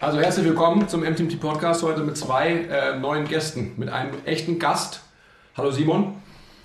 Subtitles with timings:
[0.00, 3.74] Also herzlich willkommen zum MTMT Podcast heute mit zwei äh, neuen Gästen.
[3.76, 5.02] Mit einem echten Gast.
[5.58, 6.14] Hallo Simon.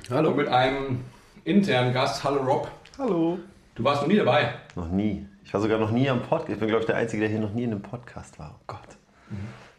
[0.09, 0.29] Hallo.
[0.29, 1.01] Und mit einem
[1.43, 2.23] internen Gast.
[2.23, 2.71] Hallo Rob.
[2.97, 3.37] Hallo.
[3.75, 4.53] Du warst noch nie dabei.
[4.75, 5.25] Noch nie.
[5.43, 6.53] Ich war sogar noch nie am Podcast.
[6.53, 8.55] Ich bin, glaube ich, der Einzige, der hier noch nie in einem Podcast war.
[8.57, 8.79] Oh Gott.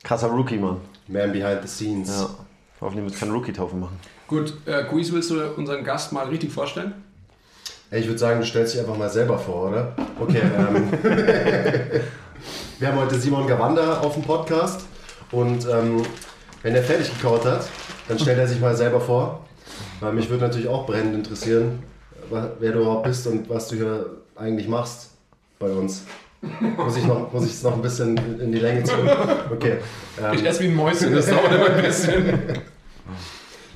[0.03, 0.83] Krasser Rookie, Mann.
[1.09, 2.11] Man behind the scenes.
[2.11, 2.29] Ja.
[2.83, 3.99] Hoffentlich wird es keine Rookie-Taufe machen.
[4.29, 6.93] Gut, äh, Quiz, willst du unseren Gast mal richtig vorstellen?
[7.91, 9.95] Ich würde sagen, du stellst dich einfach mal selber vor, oder?
[10.21, 10.43] Okay.
[10.43, 10.91] Ähm,
[12.79, 14.83] wir haben heute Simon Gawanda auf dem Podcast
[15.33, 16.03] und ähm,
[16.63, 17.67] wenn er fertig gekaut hat,
[18.09, 19.41] dann stellt er sich mal selber vor.
[20.01, 21.83] Weil mich würde natürlich auch brennend interessieren,
[22.31, 24.07] wer du überhaupt bist und was du hier
[24.37, 25.11] eigentlich machst
[25.59, 26.03] bei uns.
[26.77, 29.09] Muss ich noch, muss ich es noch ein bisschen in die Länge ziehen?
[29.51, 29.79] Okay.
[30.33, 32.39] Ich Ähm, esse wie ein Mäuschen, das dauert immer ein bisschen.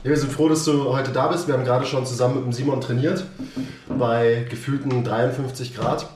[0.03, 1.47] Ja, wir sind froh, dass du heute da bist.
[1.47, 3.27] Wir haben gerade schon zusammen mit dem Simon trainiert
[3.99, 6.09] bei gefühlten 53 Grad.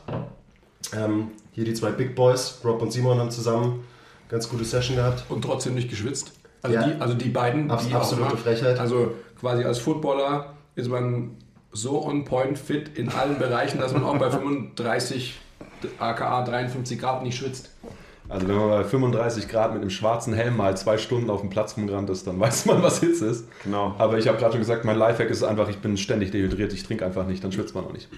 [0.96, 3.84] Ähm, hier die zwei Big Boys, Rob und Simon, haben zusammen
[4.28, 5.24] ganz gute Session gehabt.
[5.28, 6.32] Und trotzdem nicht geschwitzt.
[6.62, 6.86] Also, Ja.
[6.86, 7.70] die, also die beiden.
[7.70, 8.78] Abs- die absolute immer- Frechheit.
[8.78, 11.36] Also quasi als Footballer ist man
[11.72, 15.34] so on point fit in allen Bereichen, dass man auch bei 35
[15.98, 17.70] aka 53 Grad nicht schwitzt.
[18.28, 21.50] Also wenn man bei 35 Grad mit einem schwarzen Helm mal zwei Stunden auf dem
[21.50, 23.46] Platz rumgerannt ist, dann weiß man, was Hitze ist.
[23.62, 23.94] Genau.
[23.98, 26.84] Aber ich habe gerade schon gesagt, mein Lifehack ist einfach, ich bin ständig dehydriert, ich
[26.84, 28.08] trinke einfach nicht, dann schwitzt man auch nicht.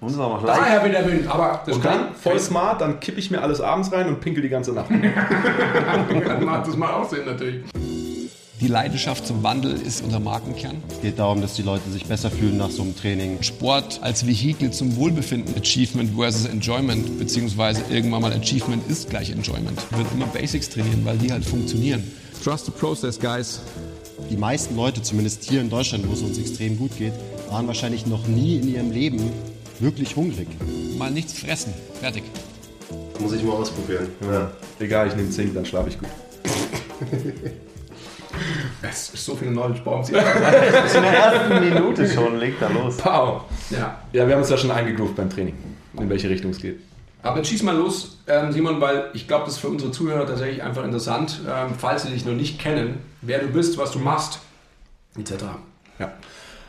[0.00, 0.60] Noch leicht.
[0.60, 3.92] Daher wieder Wind, aber das Und dann, voll smart, dann kippe ich mir alles abends
[3.92, 4.88] rein und pinkel die ganze Nacht.
[6.24, 7.64] kann macht das mal auch Sinn natürlich.
[8.60, 10.82] Die Leidenschaft zum Wandel ist unser Markenkern.
[10.90, 13.40] Es geht darum, dass die Leute sich besser fühlen nach so einem Training.
[13.40, 15.54] Sport als Vehikel zum Wohlbefinden.
[15.56, 19.78] Achievement versus Enjoyment, beziehungsweise irgendwann mal Achievement ist gleich Enjoyment.
[19.92, 22.02] Ich würde immer Basics trainieren, weil die halt funktionieren.
[22.42, 23.60] Trust the process, guys.
[24.28, 27.12] Die meisten Leute, zumindest hier in Deutschland, wo es uns extrem gut geht,
[27.48, 29.30] waren wahrscheinlich noch nie in ihrem Leben
[29.78, 30.48] wirklich hungrig.
[30.98, 31.72] Mal nichts fressen.
[32.00, 32.24] Fertig.
[33.20, 34.08] Muss ich mal ausprobieren.
[34.20, 34.50] Ja.
[34.80, 36.08] Egal, ich nehme Zink, dann schlafe ich gut.
[38.82, 40.08] Es ist so viel Knowledge bei uns.
[40.08, 42.96] In der ersten Minute schon legt er los.
[42.96, 43.42] Pow!
[43.70, 43.98] Ja.
[44.12, 45.54] Ja, wir haben uns ja schon eingegroovt beim Training,
[45.98, 46.80] in welche Richtung es geht.
[47.22, 50.26] Aber jetzt schieß mal los, ähm, Simon, weil ich glaube, das ist für unsere Zuhörer
[50.26, 53.98] tatsächlich einfach interessant, ähm, falls sie dich noch nicht kennen, wer du bist, was du
[53.98, 54.38] machst,
[55.18, 55.44] etc.
[55.98, 56.12] Ja.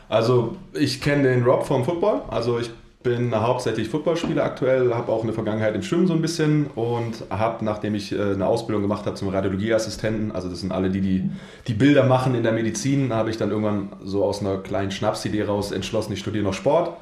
[0.08, 2.22] Also ich kenne den Rob vom Football.
[2.28, 2.70] Also ich
[3.02, 7.64] bin hauptsächlich Footballspieler aktuell, habe auch eine Vergangenheit im Schwimmen so ein bisschen und habe,
[7.64, 11.30] nachdem ich äh, eine Ausbildung gemacht habe zum Radiologieassistenten, also das sind alle die, die
[11.66, 15.44] die Bilder machen in der Medizin, habe ich dann irgendwann so aus einer kleinen Schnapsidee
[15.44, 16.96] raus entschlossen, ich studiere noch Sport.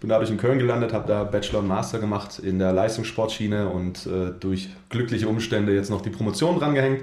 [0.00, 4.04] Bin dadurch in Köln gelandet, habe da Bachelor und Master gemacht in der Leistungssportschiene und
[4.06, 7.02] äh, durch glückliche Umstände jetzt noch die Promotion drangehängt.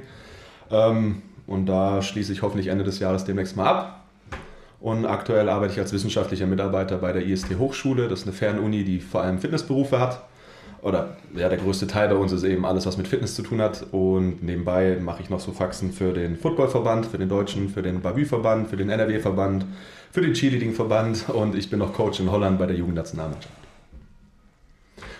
[0.69, 3.98] Ähm, und da schließe ich hoffentlich Ende des Jahres demnächst mal ab.
[4.79, 8.07] Und aktuell arbeite ich als wissenschaftlicher Mitarbeiter bei der IST Hochschule.
[8.07, 10.23] Das ist eine Fernuni, die vor allem Fitnessberufe hat.
[10.81, 13.61] Oder ja, der größte Teil bei uns ist eben alles, was mit Fitness zu tun
[13.61, 13.85] hat.
[13.91, 18.01] Und nebenbei mache ich noch so Faxen für den Footballverband, für den Deutschen, für den
[18.01, 19.65] Babü-Verband, für den NRW-Verband,
[20.11, 23.68] für den Cheerleading-Verband und ich bin noch Coach in Holland bei der Jugendnationalmannschaft.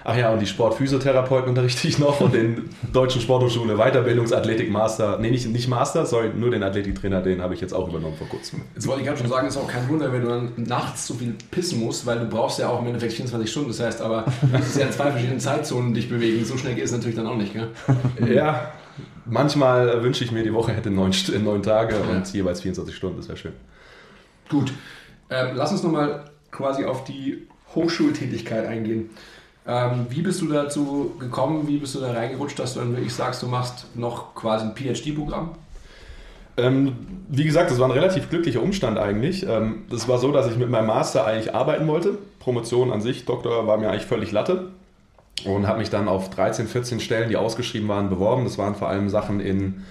[0.10, 5.20] Ach ja, und die Sportphysiotherapeuten unterrichte ich noch und den Deutschen Sporthochschule Weiterbildungsathletik Master.
[5.20, 8.28] Nee, nicht, nicht Master, sorry, nur den Athletiktrainer, den habe ich jetzt auch übernommen vor
[8.28, 8.62] kurzem.
[8.74, 11.14] Jetzt wollte ich gerade schon sagen, ist auch kein Wunder, wenn du dann nachts so
[11.14, 13.70] viel pissen musst, weil du brauchst ja auch im Endeffekt 24 Stunden.
[13.70, 16.44] Das heißt aber, du musst ja in zwei verschiedenen Zeitzonen dich bewegen.
[16.44, 17.68] So schnell geht es natürlich dann auch nicht, gell?
[18.34, 18.72] Ja,
[19.26, 21.12] manchmal wünsche ich mir, die Woche hätte neun,
[21.44, 23.54] neun Tage und jeweils 24 Stunden, das wäre schön.
[24.50, 24.74] Gut,
[25.30, 29.12] ähm, lass uns nochmal quasi auf die Hochschultätigkeit eingehen.
[29.70, 33.14] Ähm, wie bist du dazu gekommen, wie bist du da reingerutscht, dass du dann wirklich
[33.14, 35.52] sagst, du machst noch quasi ein PhD-Programm?
[36.58, 36.96] Ähm,
[37.28, 39.46] wie gesagt, das war ein relativ glücklicher Umstand eigentlich.
[39.48, 42.18] Ähm, das war so, dass ich mit meinem Master eigentlich arbeiten wollte.
[42.40, 44.72] Promotion an sich, Doktor war mir eigentlich völlig Latte.
[45.46, 48.46] Und habe mich dann auf 13, 14 Stellen, die ausgeschrieben waren, beworben.
[48.46, 49.86] Das waren vor allem Sachen in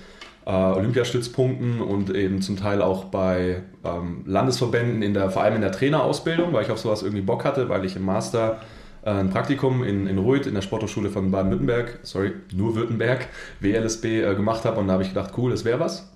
[0.44, 5.60] äh, Olympiastützpunkten und eben zum Teil auch bei ähm, Landesverbänden, in der, vor allem in
[5.60, 8.58] der Trainerausbildung, weil ich auf sowas irgendwie Bock hatte, weil ich im Master
[9.02, 13.28] ein Praktikum in, in Reuth in der Sporthochschule von Baden-Württemberg, sorry, nur Württemberg,
[13.60, 16.10] WLSB äh, gemacht habe und da habe ich gedacht, cool, das wäre was.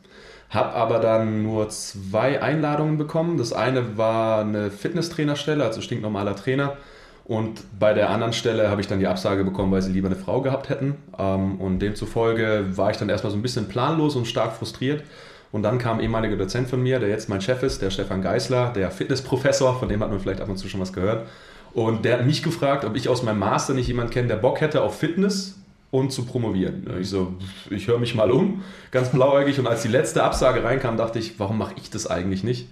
[0.51, 3.39] Habe aber dann nur zwei Einladungen bekommen.
[3.39, 6.77] Das eine war eine Fitnesstrainerstelle, also stinknormaler Trainer.
[7.25, 10.17] Und bei der anderen Stelle habe ich dann die Absage bekommen, weil sie lieber eine
[10.17, 10.97] Frau gehabt hätten.
[11.19, 15.05] Ähm, Und demzufolge war ich dann erstmal so ein bisschen planlos und stark frustriert.
[15.53, 18.23] Und dann kam ein ehemaliger Dozent von mir, der jetzt mein Chef ist, der Stefan
[18.23, 21.27] Geisler, der Fitnessprofessor, von dem hat man vielleicht ab und zu schon was gehört.
[21.75, 24.61] Und der hat mich gefragt, ob ich aus meinem Master nicht jemanden kenne, der Bock
[24.61, 25.59] hätte auf Fitness
[25.91, 26.87] und zu promovieren.
[27.01, 27.35] Ich so,
[27.71, 29.59] ich höre mich mal um, ganz blauäugig.
[29.59, 32.69] Und als die letzte Absage reinkam, dachte ich, warum mache ich das eigentlich nicht?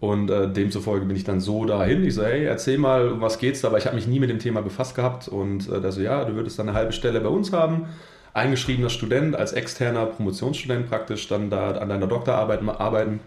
[0.00, 2.04] Und äh, demzufolge bin ich dann so dahin.
[2.04, 3.68] Ich so, hey, erzähl mal, um was geht's da?
[3.68, 5.28] Aber ich habe mich nie mit dem Thema befasst gehabt.
[5.28, 7.86] Und äh, der so, ja, du würdest dann eine halbe Stelle bei uns haben.
[8.34, 13.20] Eingeschriebener Student, als externer Promotionsstudent praktisch, dann da an deiner Doktorarbeit arbeiten.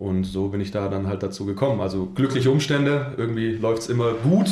[0.00, 1.82] Und so bin ich da dann halt dazu gekommen.
[1.82, 4.48] Also glückliche Umstände, irgendwie läuft es immer gut,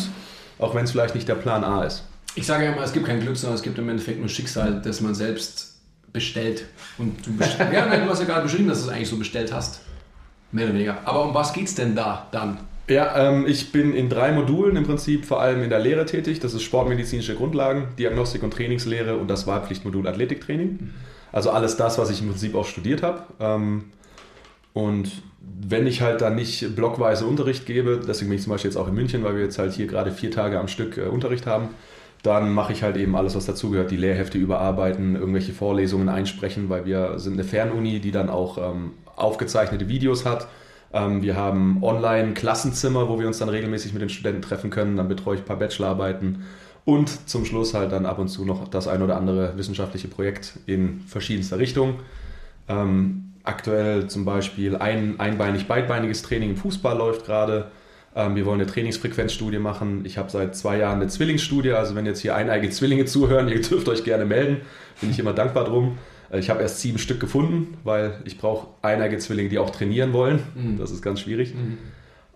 [0.58, 2.04] auch wenn es vielleicht nicht der Plan A ist.
[2.34, 4.82] Ich sage ja immer, es gibt kein Glück, sondern es gibt im Endeffekt nur Schicksal,
[4.84, 5.78] das man selbst
[6.12, 6.66] bestellt.
[6.98, 9.16] Und du best ja, nein, du hast ja gerade beschrieben, dass du es eigentlich so
[9.16, 9.80] bestellt hast.
[10.52, 10.98] Mehr oder weniger.
[11.06, 12.58] Aber um was geht's denn da dann?
[12.90, 16.40] Ja, ähm, ich bin in drei Modulen im Prinzip vor allem in der Lehre tätig.
[16.40, 20.90] Das ist sportmedizinische Grundlagen, Diagnostik und Trainingslehre und das Wahlpflichtmodul Athletiktraining.
[21.32, 23.22] Also alles das, was ich im Prinzip auch studiert habe.
[23.40, 23.84] Ähm,
[24.78, 25.10] und
[25.40, 28.86] wenn ich halt dann nicht blockweise Unterricht gebe, deswegen bin ich zum Beispiel jetzt auch
[28.86, 31.70] in München, weil wir jetzt halt hier gerade vier Tage am Stück äh, Unterricht haben,
[32.22, 36.86] dann mache ich halt eben alles, was dazugehört, die Lehrhefte überarbeiten, irgendwelche Vorlesungen einsprechen, weil
[36.86, 40.46] wir sind eine Fernuni, die dann auch ähm, aufgezeichnete Videos hat.
[40.92, 44.96] Ähm, wir haben Online-Klassenzimmer, wo wir uns dann regelmäßig mit den Studenten treffen können.
[44.96, 46.44] Dann betreue ich ein paar Bachelorarbeiten
[46.84, 50.60] und zum Schluss halt dann ab und zu noch das ein oder andere wissenschaftliche Projekt
[50.66, 51.94] in verschiedenster Richtung.
[52.68, 57.70] Ähm, aktuell zum Beispiel ein einbeinig, beidbeiniges Training im Fußball läuft gerade.
[58.14, 60.04] Ähm, wir wollen eine Trainingsfrequenzstudie machen.
[60.04, 61.72] Ich habe seit zwei Jahren eine Zwillingsstudie.
[61.72, 64.62] Also wenn jetzt hier eineige Zwillinge zuhören, ihr dürft euch gerne melden.
[65.00, 65.98] Bin ich immer dankbar drum.
[66.30, 70.12] Äh, Ich habe erst sieben Stück gefunden, weil ich brauche eineige Zwillinge, die auch trainieren
[70.12, 70.40] wollen.
[70.78, 71.54] Das ist ganz schwierig.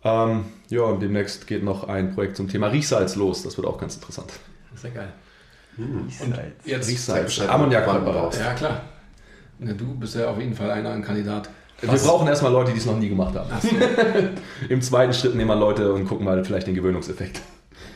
[0.05, 3.43] Ähm, ja, und demnächst geht noch ein Projekt zum Thema Riechsalz los.
[3.45, 4.33] Das wird auch ganz interessant.
[4.75, 5.13] Ist ja geil.
[5.79, 6.11] Und
[6.65, 8.39] Jetzt, Riechsalz, Bescheid, Ammoniakpräparat.
[8.39, 8.81] ja klar.
[9.65, 11.49] Ja, du bist ja auf jeden Fall einer ein Kandidat.
[11.81, 13.51] Wir brauchen erstmal Leute, die es noch nie gemacht haben.
[14.69, 17.41] Im zweiten Schritt nehmen wir Leute und gucken mal vielleicht den Gewöhnungseffekt.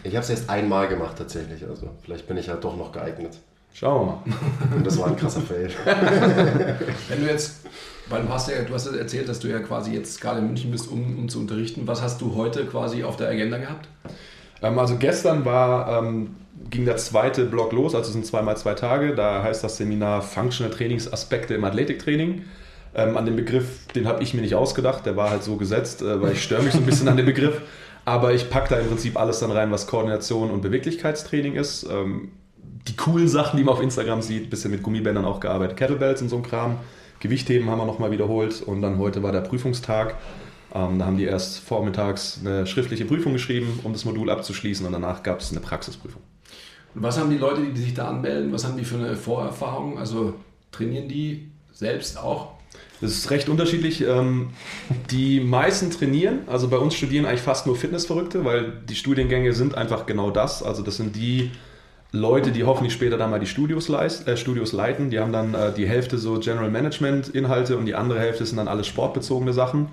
[0.02, 3.38] Ich habe es erst einmal gemacht tatsächlich, also vielleicht bin ich ja doch noch geeignet.
[3.72, 4.76] Schauen wir mal.
[4.76, 5.70] Und das war ein krasser Fail.
[7.08, 7.66] Wenn du jetzt,
[8.08, 10.46] weil du hast ja, du hast ja erzählt, dass du ja quasi jetzt gerade in
[10.46, 11.86] München bist, um, um zu unterrichten.
[11.86, 13.88] Was hast du heute quasi auf der Agenda gehabt?
[14.62, 16.36] Ähm, also gestern war, ähm,
[16.70, 19.14] ging der zweite Block los, also es sind zweimal zwei Tage.
[19.14, 22.44] Da heißt das Seminar Functional Trainingsaspekte im Athletiktraining.
[22.94, 26.02] Ähm, an den Begriff, den habe ich mir nicht ausgedacht, der war halt so gesetzt,
[26.02, 27.60] äh, weil ich störe mich so ein bisschen an den Begriff.
[28.04, 31.86] Aber ich packe da im Prinzip alles dann rein, was Koordination und Beweglichkeitstraining ist.
[31.90, 32.32] Ähm,
[32.88, 36.28] die coolen Sachen, die man auf Instagram sieht, bisschen mit Gummibändern auch gearbeitet, Kettlebells und
[36.28, 36.76] so ein Kram.
[37.20, 40.14] Gewichtheben haben wir nochmal wiederholt und dann heute war der Prüfungstag.
[40.74, 44.92] Ähm, da haben die erst vormittags eine schriftliche Prüfung geschrieben, um das Modul abzuschließen und
[44.92, 46.22] danach gab es eine Praxisprüfung.
[46.98, 49.98] Was haben die Leute, die sich da anmelden, was haben die für eine Vorerfahrung?
[49.98, 50.32] Also
[50.72, 52.52] trainieren die selbst auch?
[53.02, 54.00] Das ist recht unterschiedlich.
[54.00, 54.48] Ähm,
[55.10, 59.74] Die meisten trainieren, also bei uns studieren eigentlich fast nur Fitnessverrückte, weil die Studiengänge sind
[59.74, 60.62] einfach genau das.
[60.62, 61.50] Also das sind die
[62.12, 65.10] Leute, die hoffentlich später dann mal die Studios, leist, äh, Studios leiten.
[65.10, 68.56] Die haben dann äh, die Hälfte so General Management Inhalte und die andere Hälfte sind
[68.56, 69.88] dann alles sportbezogene Sachen.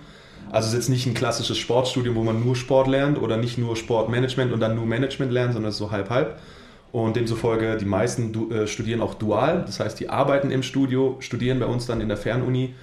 [0.51, 3.57] Also es ist jetzt nicht ein klassisches Sportstudium, wo man nur Sport lernt oder nicht
[3.57, 6.39] nur Sportmanagement und dann nur Management lernt, sondern es ist so halb halb.
[6.93, 9.63] Und demzufolge, die meisten du, äh, studieren auch dual.
[9.65, 12.75] Das heißt, die arbeiten im Studio, studieren bei uns dann in der Fernuni,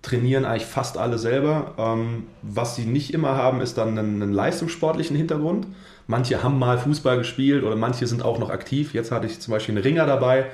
[0.00, 1.74] trainieren eigentlich fast alle selber.
[1.76, 5.66] Ähm, was sie nicht immer haben, ist dann einen, einen leistungssportlichen Hintergrund.
[6.06, 8.94] Manche haben mal Fußball gespielt oder manche sind auch noch aktiv.
[8.94, 10.46] Jetzt hatte ich zum Beispiel einen Ringer dabei,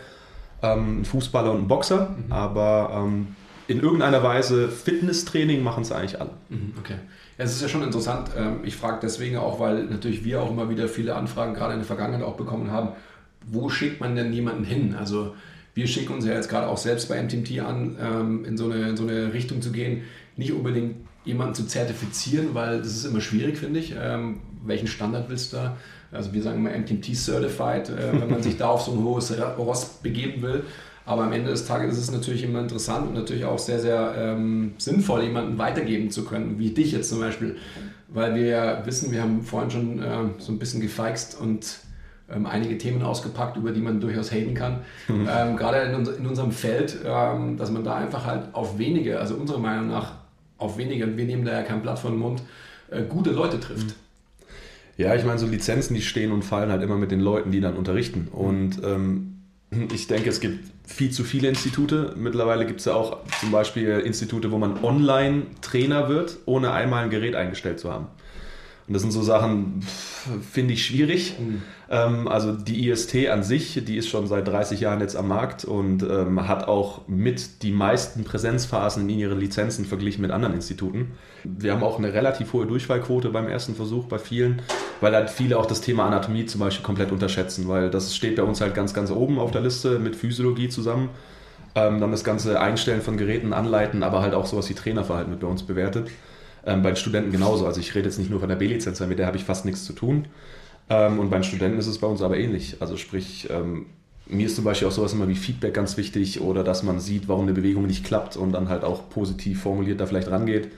[0.63, 2.17] ähm, einen Fußballer und einen Boxer.
[2.31, 3.29] Aber ähm,
[3.69, 6.31] in irgendeiner Weise Fitnesstraining machen es eigentlich alle.
[6.49, 6.97] Mhm, Okay.
[7.37, 8.31] Es ist ja schon interessant.
[8.37, 11.81] ähm, Ich frage deswegen auch, weil natürlich wir auch immer wieder viele Anfragen gerade in
[11.81, 12.91] der Vergangenheit auch bekommen haben.
[13.47, 14.95] Wo schickt man denn jemanden hin?
[14.99, 15.35] Also
[15.75, 18.89] wir schicken uns ja jetzt gerade auch selbst bei MTMT an, ähm, in so eine,
[18.89, 20.03] in so eine Richtung zu gehen.
[20.37, 23.95] Nicht unbedingt jemanden zu zertifizieren, weil das ist immer schwierig, finde ich.
[24.01, 25.77] Ähm, Welchen Standard willst du da?
[26.13, 29.37] Also wir sagen immer MTMT Certified, äh, wenn man sich da auf so ein hohes
[29.59, 30.63] Ross begeben will.
[31.07, 34.15] Aber am Ende des Tages ist es natürlich immer interessant und natürlich auch sehr, sehr
[34.17, 37.57] ähm, sinnvoll, jemanden weitergeben zu können, wie dich jetzt zum Beispiel.
[38.09, 41.81] Weil wir ja wissen, wir haben vorhin schon ähm, so ein bisschen gefeixt und
[42.33, 44.81] ähm, einige Themen ausgepackt, über die man durchaus haten kann.
[45.09, 49.19] Ähm, gerade in, uns, in unserem Feld, ähm, dass man da einfach halt auf wenige,
[49.21, 50.13] also unserer Meinung nach
[50.59, 52.43] auf wenige, und wir nehmen da ja kein Blatt vor den Mund,
[52.91, 53.95] äh, gute Leute trifft.
[54.97, 57.61] Ja, ich meine, so Lizenzen, die stehen und fallen halt immer mit den Leuten, die
[57.61, 58.29] dann unterrichten.
[58.31, 59.34] Und ähm,
[59.93, 62.15] ich denke, es gibt viel zu viele Institute.
[62.17, 67.05] Mittlerweile gibt es ja auch zum Beispiel Institute, wo man online Trainer wird, ohne einmal
[67.05, 68.07] ein Gerät eingestellt zu haben.
[68.87, 69.81] Und das sind so Sachen,
[70.53, 71.37] finde ich schwierig.
[71.91, 75.65] Ähm, also die IST an sich, die ist schon seit 30 Jahren jetzt am Markt
[75.65, 81.13] und ähm, hat auch mit die meisten Präsenzphasen in ihren Lizenzen verglichen mit anderen Instituten.
[81.45, 84.63] Wir haben auch eine relativ hohe Durchfallquote beim ersten Versuch bei vielen,
[85.01, 88.43] weil halt viele auch das Thema Anatomie zum Beispiel komplett unterschätzen, weil das steht bei
[88.43, 91.11] uns halt ganz, ganz oben auf der Liste mit Physiologie zusammen.
[91.75, 95.41] Ähm, dann das ganze Einstellen von Geräten, Anleiten, aber halt auch sowas wie Trainerverhalten wird
[95.41, 96.09] bei uns bewertet.
[96.65, 97.67] Ähm, bei den Studenten genauso.
[97.67, 99.85] Also ich rede jetzt nicht nur von der B-Lizenz, mit der habe ich fast nichts
[99.85, 100.27] zu tun.
[100.89, 102.77] Ähm, und bei den Studenten ist es bei uns aber ähnlich.
[102.81, 103.87] Also sprich, ähm,
[104.27, 107.29] mir ist zum Beispiel auch sowas immer wie Feedback ganz wichtig oder dass man sieht,
[107.29, 110.69] warum eine Bewegung nicht klappt und dann halt auch positiv formuliert da vielleicht rangeht.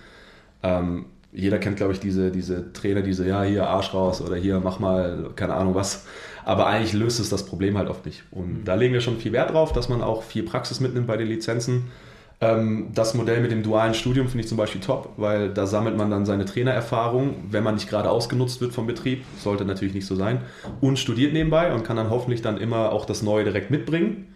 [0.62, 4.58] Ähm, jeder kennt, glaube ich, diese, diese Trainer, diese, ja, hier Arsch raus oder hier
[4.60, 6.06] mach mal, keine Ahnung was.
[6.44, 8.24] Aber eigentlich löst es das Problem halt oft nicht.
[8.30, 8.64] Und mhm.
[8.64, 11.26] da legen wir schon viel Wert drauf, dass man auch viel Praxis mitnimmt bei den
[11.26, 11.90] Lizenzen.
[12.40, 15.96] Ähm, das Modell mit dem dualen Studium finde ich zum Beispiel top, weil da sammelt
[15.96, 20.06] man dann seine Trainererfahrung, wenn man nicht gerade ausgenutzt wird vom Betrieb, sollte natürlich nicht
[20.06, 20.40] so sein,
[20.80, 24.34] und studiert nebenbei und kann dann hoffentlich dann immer auch das Neue direkt mitbringen.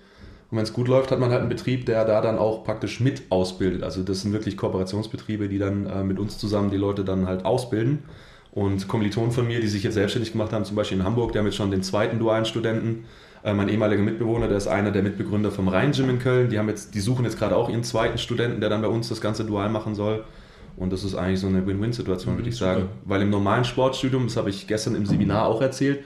[0.50, 2.98] Und wenn es gut läuft, hat man halt einen Betrieb, der da dann auch praktisch
[2.98, 3.84] mit ausbildet.
[3.84, 7.44] Also das sind wirklich Kooperationsbetriebe, die dann äh, mit uns zusammen die Leute dann halt
[7.44, 8.00] ausbilden.
[8.52, 11.38] Und Kommilitonen von mir, die sich jetzt selbstständig gemacht haben, zum Beispiel in Hamburg, die
[11.38, 13.04] haben jetzt schon den zweiten dualen Studenten.
[13.44, 16.50] Äh, mein ehemaliger Mitbewohner, der ist einer der Mitbegründer vom Rhein-Gym in Köln.
[16.50, 19.08] Die, haben jetzt, die suchen jetzt gerade auch ihren zweiten Studenten, der dann bei uns
[19.08, 20.24] das ganze dual machen soll.
[20.76, 22.88] Und das ist eigentlich so eine Win-Win-Situation, würde ich mhm, sagen.
[23.04, 26.00] Weil im normalen Sportstudium, das habe ich gestern im Seminar auch erzählt,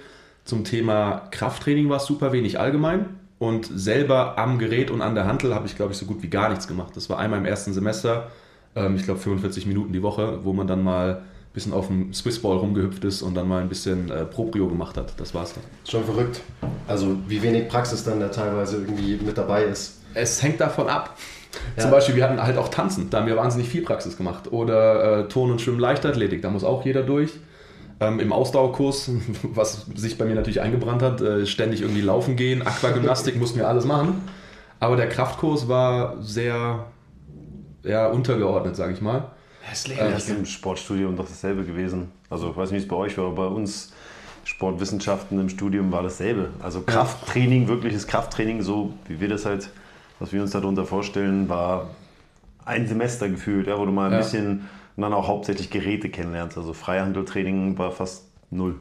[0.44, 3.06] zum Thema Krafttraining war es super wenig allgemein.
[3.44, 6.28] Und selber am Gerät und an der Hantel habe ich, glaube ich, so gut wie
[6.28, 6.96] gar nichts gemacht.
[6.96, 8.28] Das war einmal im ersten Semester,
[8.74, 12.14] ähm, ich glaube 45 Minuten die Woche, wo man dann mal ein bisschen auf dem
[12.14, 15.12] Swissball rumgehüpft ist und dann mal ein bisschen äh, Proprio gemacht hat.
[15.20, 15.62] Das war's dann.
[15.86, 16.40] Schon verrückt.
[16.88, 20.00] Also wie wenig Praxis dann da teilweise irgendwie mit dabei ist.
[20.14, 21.14] Es hängt davon ab.
[21.76, 21.82] Ja.
[21.82, 24.52] Zum Beispiel, wir hatten halt auch Tanzen, da haben wir wahnsinnig viel Praxis gemacht.
[24.52, 27.32] Oder äh, Ton- und Schwimmen-Leichtathletik, da muss auch jeder durch.
[28.00, 29.10] Ähm, Im Ausdauerkurs,
[29.42, 33.68] was sich bei mir natürlich eingebrannt hat, äh, ständig irgendwie laufen gehen, Aquagymnastik mussten wir
[33.68, 34.22] alles machen.
[34.80, 36.86] Aber der Kraftkurs war sehr
[37.84, 39.30] ja, untergeordnet, sage ich mal.
[39.68, 42.10] Das äh, ist im Sportstudium doch dasselbe gewesen.
[42.28, 43.92] Also ich weiß nicht, wie es bei euch war, aber bei uns
[44.44, 46.50] Sportwissenschaften im Studium war dasselbe.
[46.62, 49.70] Also Krafttraining, wirkliches Krafttraining, so wie wir das halt,
[50.18, 51.90] was wir uns darunter vorstellen, war
[52.64, 54.18] ein Semester gefühlt, ja, wo du mal ein ja.
[54.18, 56.56] bisschen und dann auch hauptsächlich Geräte kennenlernst.
[56.56, 58.76] Also Freihandeltraining war fast null.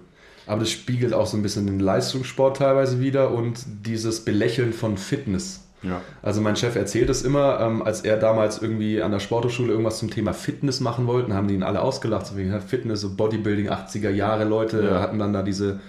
[0.45, 4.97] Aber das spiegelt auch so ein bisschen den Leistungssport teilweise wieder und dieses Belächeln von
[4.97, 5.61] Fitness.
[5.83, 6.01] Ja.
[6.21, 9.99] Also mein Chef erzählt es immer, ähm, als er damals irgendwie an der Sporthochschule irgendwas
[9.99, 12.25] zum Thema Fitness machen wollte, haben die ihn alle ausgelacht.
[12.25, 15.01] So wie Fitness, so Bodybuilding, 80er Jahre Leute ja.
[15.01, 15.81] hatten dann da diese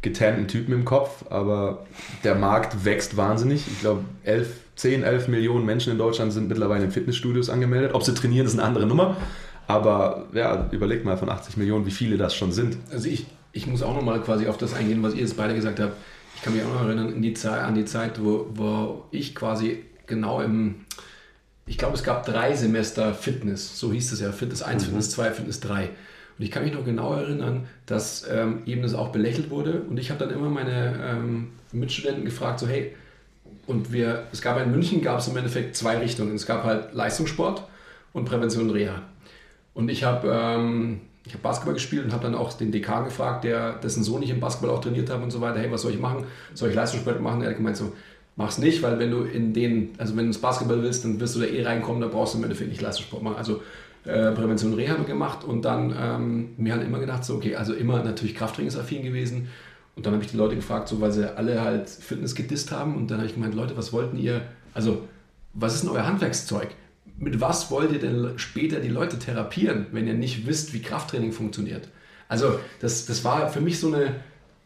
[0.00, 1.24] getannten Typen im Kopf.
[1.30, 1.84] Aber
[2.24, 3.66] der Markt wächst wahnsinnig.
[3.66, 7.94] Ich glaube, 11, 10, 11 Millionen Menschen in Deutschland sind mittlerweile in Fitnessstudios angemeldet.
[7.94, 9.16] Ob sie trainieren, ist eine andere Nummer.
[9.66, 12.76] Aber ja, überleg mal von 80 Millionen, wie viele das schon sind.
[12.90, 15.80] Also ich, ich muss auch nochmal quasi auf das eingehen, was ihr jetzt beide gesagt
[15.80, 15.96] habt.
[16.36, 19.84] Ich kann mich auch noch erinnern die Zeit, an die Zeit, wo, wo ich quasi
[20.06, 20.84] genau im,
[21.66, 24.86] ich glaube, es gab drei Semester Fitness, so hieß es ja, Fitness 1, mhm.
[24.86, 25.88] Fitness 2, Fitness 3.
[26.38, 29.82] Und ich kann mich noch genau erinnern, dass ähm, eben das auch belächelt wurde.
[29.88, 32.94] Und ich habe dann immer meine ähm, Mitstudenten gefragt, so hey,
[33.66, 36.34] und wir, es gab in München, gab es im Endeffekt zwei Richtungen.
[36.34, 37.62] Es gab halt Leistungssport
[38.12, 39.02] und Prävention und Reha.
[39.74, 41.00] Und ich habe ähm,
[41.32, 44.40] hab Basketball gespielt und habe dann auch den DK gefragt, der, dessen Sohn ich im
[44.40, 46.24] Basketball auch trainiert habe und so weiter, hey, was soll ich machen?
[46.54, 47.42] Soll ich Leistungssport machen?
[47.42, 47.92] Er hat gemeint so,
[48.36, 51.36] mach's nicht, weil wenn du in den, also wenn du ins Basketball willst, dann wirst
[51.36, 53.36] du da eh reinkommen, da brauchst du im Endeffekt nicht Leistungssport machen.
[53.36, 53.62] Also
[54.04, 58.02] äh, Prävention Reha gemacht und dann ähm, mir halt immer gedacht, so okay, also immer
[58.02, 59.48] natürlich Krafttrainingsaffin gewesen.
[59.96, 62.96] Und dann habe ich die Leute gefragt, so weil sie alle halt Fitness gedisst haben
[62.96, 64.42] und dann habe ich gemeint, Leute, was wollten ihr,
[64.74, 65.02] also
[65.54, 66.68] was ist denn euer Handwerkszeug?
[67.18, 71.32] Mit was wollt ihr denn später die Leute therapieren, wenn ihr nicht wisst, wie Krafttraining
[71.32, 71.88] funktioniert?
[72.28, 74.16] Also das, das war für mich so eine,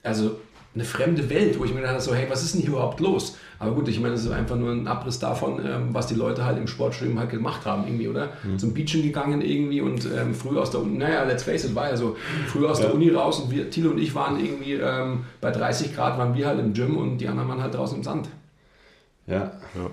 [0.02, 0.38] also
[0.75, 3.00] eine fremde Welt, wo ich mir gedacht habe, so, hey, was ist denn hier überhaupt
[3.00, 3.37] los?
[3.59, 6.45] Aber gut, ich meine, das ist einfach nur ein Abriss davon, ähm, was die Leute
[6.45, 8.28] halt im Sportstudium halt gemacht haben, irgendwie, oder?
[8.45, 8.59] Mhm.
[8.59, 11.88] Zum Beachen gegangen irgendwie und ähm, früh aus der Uni, naja, let's face it, war
[11.88, 12.87] ja so, früh aus ja.
[12.87, 16.35] der Uni raus und wir, Thilo und ich waren irgendwie ähm, bei 30 Grad, waren
[16.35, 18.28] wir halt im Gym und die anderen waren halt draußen im Sand.
[19.26, 19.52] Ja.
[19.75, 19.90] ja.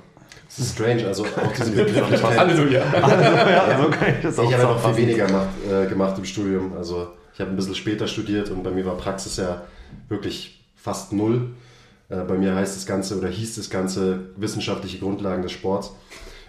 [0.47, 2.23] Das ist strange, also auch diese Möglichkeit.
[2.37, 2.83] Halleluja.
[4.23, 6.73] Also ich, ich habe noch viel weniger gemacht, äh, gemacht im Studium.
[6.77, 9.63] Also ich habe ein bisschen später studiert und bei mir war Praxis ja
[10.09, 11.51] wirklich fast null.
[12.09, 15.93] Äh, bei mir heißt das Ganze oder hieß das Ganze wissenschaftliche Grundlagen des Sports.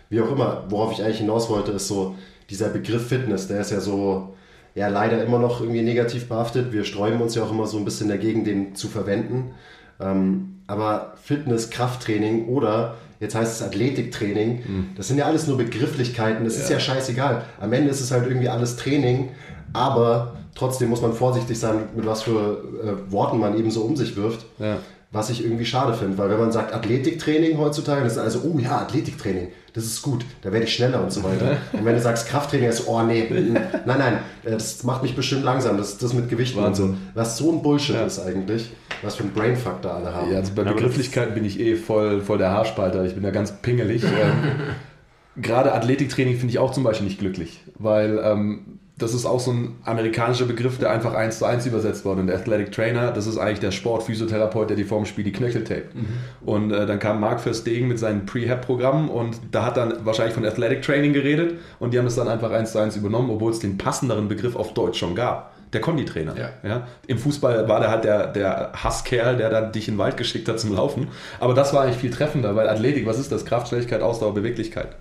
[0.08, 2.14] Wie auch immer, worauf ich eigentlich hinaus wollte, ist so
[2.50, 4.34] dieser Begriff Fitness, der ist ja so,
[4.74, 6.72] ja leider immer noch irgendwie negativ behaftet.
[6.72, 9.54] Wir sträuben uns ja auch immer so ein bisschen dagegen, den zu verwenden.
[9.98, 14.62] Ähm, aber Fitness, Krafttraining oder jetzt heißt es Athletiktraining.
[14.66, 14.88] Mhm.
[14.96, 16.62] Das sind ja alles nur Begrifflichkeiten, das ja.
[16.62, 17.44] ist ja scheißegal.
[17.60, 19.30] Am Ende ist es halt irgendwie alles Training,
[19.72, 23.96] aber trotzdem muss man vorsichtig sein, mit was für äh, Worten man eben so um
[23.96, 24.46] sich wirft.
[24.58, 24.78] Ja.
[25.16, 28.58] Was ich irgendwie schade finde, weil wenn man sagt Athletiktraining heutzutage, das ist also, oh
[28.58, 31.56] ja, Athletiktraining, das ist gut, da werde ich schneller und so weiter.
[31.72, 35.78] Und wenn du sagst Krafttraining, ist oh nee, nein, nein, das macht mich bestimmt langsam,
[35.78, 36.90] das, das mit Gewichten Wahnsinn.
[36.90, 36.98] und so.
[37.14, 38.04] Was so ein Bullshit ja.
[38.04, 38.70] ist eigentlich,
[39.00, 40.30] was für ein Brainfuck da alle haben.
[40.30, 43.52] Ja, also bei Begrifflichkeiten bin ich eh voll, voll der Haarspalter, ich bin da ganz
[43.52, 44.04] pingelig.
[44.16, 49.40] Ähm, gerade Athletiktraining finde ich auch zum Beispiel nicht glücklich, weil ähm, das ist auch
[49.40, 52.22] so ein amerikanischer Begriff, der einfach eins zu eins übersetzt wurde.
[52.22, 55.64] Und der Athletic Trainer, das ist eigentlich der Sportphysiotherapeut, der die vorm Spiel die Knöchel
[55.64, 55.94] tapet.
[55.94, 56.06] Mhm.
[56.46, 60.46] Und äh, dann kam Mark Verstegen mit seinem Prehab-Programm und da hat dann wahrscheinlich von
[60.46, 63.58] Athletic Training geredet und die haben das dann einfach eins zu eins übernommen, obwohl es
[63.58, 65.52] den passenderen Begriff auf Deutsch schon gab.
[65.74, 66.34] Der Konditrainer.
[66.38, 66.50] Ja.
[66.66, 66.86] Ja?
[67.06, 70.48] Im Fußball war der halt der, der Hasskerl, der dann dich in den Wald geschickt
[70.48, 71.08] hat zum Laufen.
[71.38, 73.44] Aber das war eigentlich viel treffender, weil Athletik, was ist das?
[73.44, 74.96] Kraft, Schnelligkeit, Ausdauer, Beweglichkeit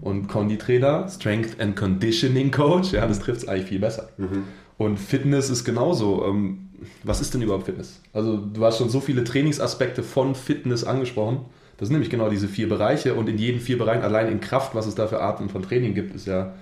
[0.00, 4.08] und Conditrainer, Strength and Conditioning Coach, ja, das trifft es eigentlich viel besser.
[4.16, 4.44] Mhm.
[4.78, 6.24] Und Fitness ist genauso.
[6.26, 6.68] Ähm,
[7.02, 8.00] was ist denn überhaupt Fitness?
[8.12, 11.46] Also du hast schon so viele Trainingsaspekte von Fitness angesprochen.
[11.78, 14.74] Das sind nämlich genau diese vier Bereiche und in jedem vier Bereichen, allein in Kraft,
[14.74, 16.54] was es da für Arten von Training gibt, ist ja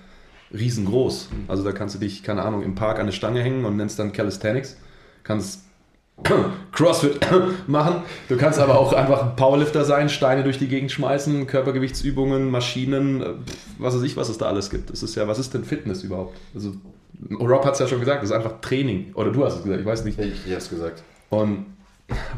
[0.53, 1.29] riesengroß.
[1.47, 3.99] Also da kannst du dich, keine Ahnung, im Park an eine Stange hängen und nennst
[3.99, 4.77] dann Calisthenics.
[5.23, 5.64] Kannst
[6.71, 7.19] CrossFit
[7.67, 8.03] machen.
[8.29, 13.21] Du kannst aber auch einfach ein Powerlifter sein, Steine durch die Gegend schmeißen, Körpergewichtsübungen, Maschinen,
[13.21, 13.33] äh,
[13.77, 14.89] was weiß ich, was es da alles gibt.
[14.89, 16.37] Das ist ja, was ist denn Fitness überhaupt?
[16.53, 16.73] Also,
[17.39, 19.13] Rob hat es ja schon gesagt, das ist einfach Training.
[19.13, 20.19] Oder du hast es gesagt, ich weiß nicht.
[20.19, 21.03] Ich, ich habe es gesagt.
[21.29, 21.65] Und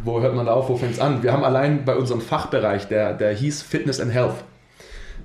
[0.03, 1.23] wo hört man da auf, wo fängt es an?
[1.23, 4.43] Wir haben allein bei unserem Fachbereich, der, der hieß Fitness and Health,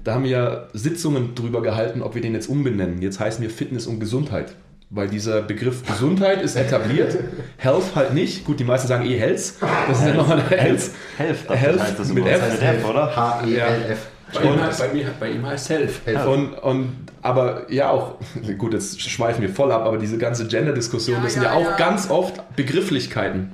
[0.05, 3.01] da haben wir Sitzungen drüber gehalten, ob wir den jetzt umbenennen.
[3.01, 4.57] Jetzt heißen wir Fitness und Gesundheit
[4.93, 7.17] weil dieser Begriff Gesundheit ist etabliert,
[7.57, 8.45] Health halt nicht.
[8.45, 9.55] Gut, die meisten sagen eh Health.
[9.89, 10.91] Das ist ja nochmal Health.
[11.17, 12.43] Health, Health heißt das mit F.
[12.43, 12.63] F.
[12.63, 13.17] F, oder?
[13.17, 14.07] H-E-L-F.
[14.35, 16.27] Bei, ihm heißt, bei, mir, bei ihm heißt Health.
[16.27, 18.17] Und, und, aber ja auch,
[18.59, 21.59] gut, jetzt schweifen wir voll ab, aber diese ganze Gender-Diskussion, Ja, das sind ja, ja
[21.59, 21.77] auch ja.
[21.77, 23.53] ganz oft Begrifflichkeiten,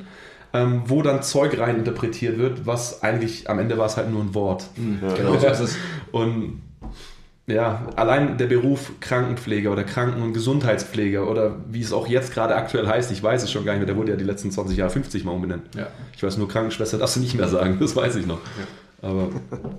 [0.52, 4.22] ähm, wo dann Zeug rein interpretiert wird, was eigentlich, am Ende war es halt nur
[4.22, 4.64] ein Wort.
[4.76, 5.76] Genau so ist es.
[6.10, 6.62] Und
[7.48, 12.54] ja, allein der Beruf Krankenpfleger oder Kranken- und Gesundheitspfleger oder wie es auch jetzt gerade
[12.54, 14.76] aktuell heißt, ich weiß es schon gar nicht mehr, der wurde ja die letzten 20
[14.76, 15.62] Jahre 50 Mal umbenannt.
[15.74, 15.88] Ja.
[16.14, 18.40] Ich weiß nur, Krankenschwester darfst du nicht mehr sagen, das weiß ich noch.
[19.00, 19.30] Aber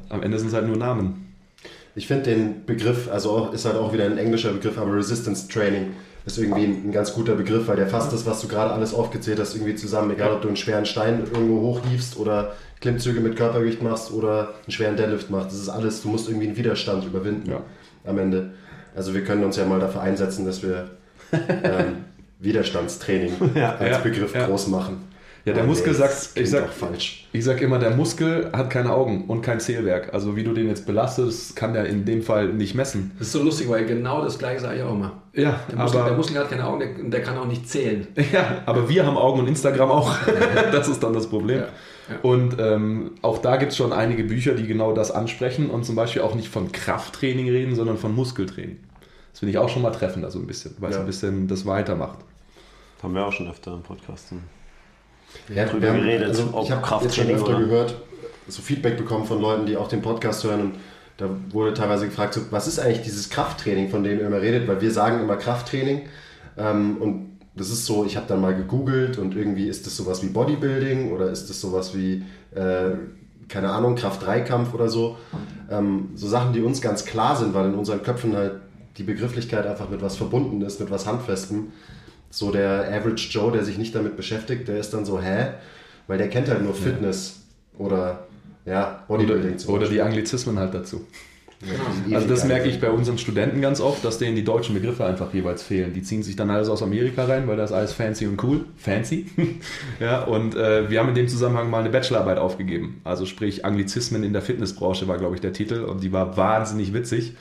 [0.10, 1.36] am Ende sind es halt nur Namen.
[1.96, 5.48] Ich finde den Begriff, also auch, ist halt auch wieder ein englischer Begriff, aber Resistance
[5.48, 5.92] Training
[6.26, 8.94] ist irgendwie ein, ein ganz guter Begriff, weil der fasst das, was du gerade alles
[8.94, 10.12] aufgezählt hast, irgendwie zusammen.
[10.12, 14.72] Egal, ob du einen schweren Stein irgendwo hochhiefst oder Klimmzüge mit Körpergewicht machst oder einen
[14.72, 15.48] schweren Deadlift machst.
[15.52, 17.62] Das ist alles, du musst irgendwie einen Widerstand überwinden Ja.
[18.06, 18.52] am Ende.
[18.96, 20.90] Also wir können uns ja mal dafür einsetzen, dass wir
[21.32, 21.98] ähm,
[22.40, 24.46] Widerstandstraining als Ja, Begriff ja.
[24.48, 24.98] groß machen.
[25.46, 27.28] Ja, der Aber Muskel nee, sagt, das ich sag, auch falsch.
[27.32, 30.14] ich sag immer, der Muskel hat keine Augen und kein Zählwerk.
[30.14, 33.12] Also wie du den jetzt belastest, kann der in dem Fall nicht messen.
[33.18, 35.22] Das ist so lustig, weil genau das gleiche sage ich auch immer.
[35.34, 38.08] Ja, Der Muskel, aber, der Muskel hat keine Augen, der, der kann auch nicht zählen.
[38.34, 40.14] ja, aber wir haben Augen und Instagram auch.
[40.72, 41.60] das ist dann das Problem.
[41.60, 41.66] Ja,
[42.10, 42.16] ja.
[42.22, 45.96] Und ähm, auch da gibt es schon einige Bücher, die genau das ansprechen und zum
[45.96, 48.78] Beispiel auch nicht von Krafttraining reden, sondern von Muskeltraining.
[49.32, 51.02] Das finde ich auch schon mal treffender so ein bisschen, weil es Ja.
[51.02, 52.18] ein bisschen das weitermacht.
[53.02, 54.34] Haben wir auch schon öfter im Podcast.
[55.54, 57.96] Ja, drüber wir haben- geredet, Also ob ich habe jetzt schon Krafttraining öfter oder- gehört,
[58.48, 60.74] so Feedback bekommen von Leuten, die auch den Podcast hören und
[61.18, 64.68] da wurde teilweise gefragt, so, was ist eigentlich dieses Krafttraining, von dem ihr immer redet,
[64.68, 66.04] weil wir sagen immer Krafttraining
[66.58, 70.24] ähm, und das ist so, ich habe dann mal gegoogelt und irgendwie ist das sowas
[70.24, 72.24] wie Bodybuilding oder ist das sowas wie,
[72.56, 72.92] äh,
[73.50, 75.18] keine Ahnung, Kraft-3-Kampf oder so.
[75.70, 78.54] Ähm, so Sachen, die uns ganz klar sind, weil in unseren Köpfen halt
[78.98, 81.74] die Begrifflichkeit einfach mit was verbunden ist, mit was Handfestem.
[82.30, 85.54] So der Average Joe, der sich nicht damit beschäftigt, der ist dann so, hä?
[86.08, 87.42] Weil der kennt halt nur Fitness
[87.78, 88.28] oder
[88.66, 91.06] ja, Bodybuilding Oder, oder die Anglizismen halt dazu.
[92.14, 95.34] Also das merke ich bei unseren Studenten ganz oft, dass denen die deutschen Begriffe einfach
[95.34, 95.94] jeweils fehlen.
[95.94, 98.64] Die ziehen sich dann alles aus Amerika rein, weil das ist alles fancy und cool.
[98.78, 99.26] Fancy.
[100.00, 103.02] ja, und äh, wir haben in dem Zusammenhang mal eine Bachelorarbeit aufgegeben.
[103.04, 106.94] Also sprich Anglizismen in der Fitnessbranche war, glaube ich, der Titel und die war wahnsinnig
[106.94, 107.34] witzig.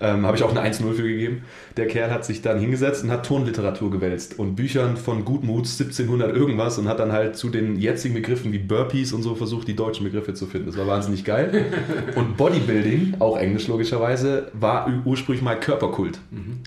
[0.00, 1.42] Ähm, Habe ich auch eine 1-0 für gegeben.
[1.76, 6.34] Der Kerl hat sich dann hingesetzt und hat Turnliteratur gewälzt und Büchern von Gutmuts 1700
[6.34, 9.76] irgendwas und hat dann halt zu den jetzigen Begriffen wie Burpees und so versucht, die
[9.76, 10.66] deutschen Begriffe zu finden.
[10.66, 11.66] Das war wahnsinnig geil.
[12.14, 16.18] Und Bodybuilding, auch Englisch logischerweise, war ursprünglich mal Körperkult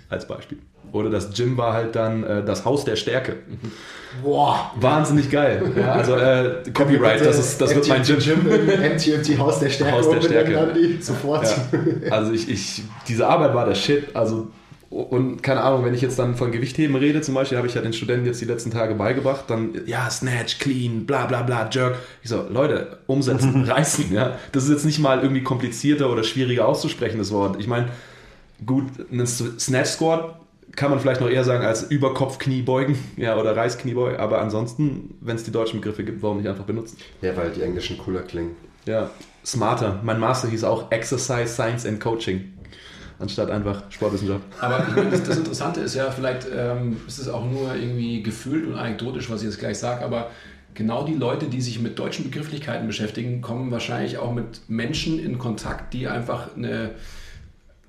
[0.10, 0.58] als Beispiel.
[0.92, 3.38] Oder das Gym war halt dann äh, das Haus der Stärke.
[4.24, 4.72] Boah!
[4.76, 5.72] Wahnsinnig geil.
[5.78, 8.20] Ja, also äh, Copyright, das, ist, das wird mein Gym.
[8.20, 9.94] MTMT Haus der Stärke.
[9.94, 10.76] Haus der Stärke.
[11.00, 11.46] Sofort.
[11.46, 12.12] Ja.
[12.12, 14.16] Also ich, ich, diese Arbeit war der Shit.
[14.16, 14.50] Also
[14.92, 17.82] und keine Ahnung, wenn ich jetzt dann von Gewichtheben rede, zum Beispiel, habe ich ja
[17.82, 21.96] den Studenten jetzt die letzten Tage beigebracht, dann ja Snatch, Clean, bla bla bla, Jerk.
[22.22, 24.38] Ich so, Leute, umsetzen, reißen, ja.
[24.52, 27.58] Das ist jetzt nicht mal irgendwie komplizierter oder schwieriger auszusprechen, das Wort.
[27.58, 27.88] Ich meine,
[28.66, 30.41] gut, ein Snatch Squat
[30.76, 35.36] kann man vielleicht noch eher sagen als Überkopf-Knie beugen, ja, oder Reißkniebeugen, aber ansonsten, wenn
[35.36, 36.98] es die deutschen Begriffe gibt, warum nicht einfach benutzen?
[37.22, 38.56] Ja, weil die englischen cooler klingen.
[38.86, 39.10] Ja,
[39.46, 40.00] smarter.
[40.04, 42.54] Mein Master hieß auch Exercise, Science and Coaching.
[43.20, 44.44] Anstatt einfach Sportwissenschaft.
[44.60, 48.24] Aber ich meine, das, das Interessante ist ja, vielleicht ähm, ist es auch nur irgendwie
[48.24, 50.32] gefühlt und anekdotisch, was ich jetzt gleich sage, aber
[50.74, 55.38] genau die Leute, die sich mit deutschen Begrifflichkeiten beschäftigen, kommen wahrscheinlich auch mit Menschen in
[55.38, 56.92] Kontakt, die einfach eine,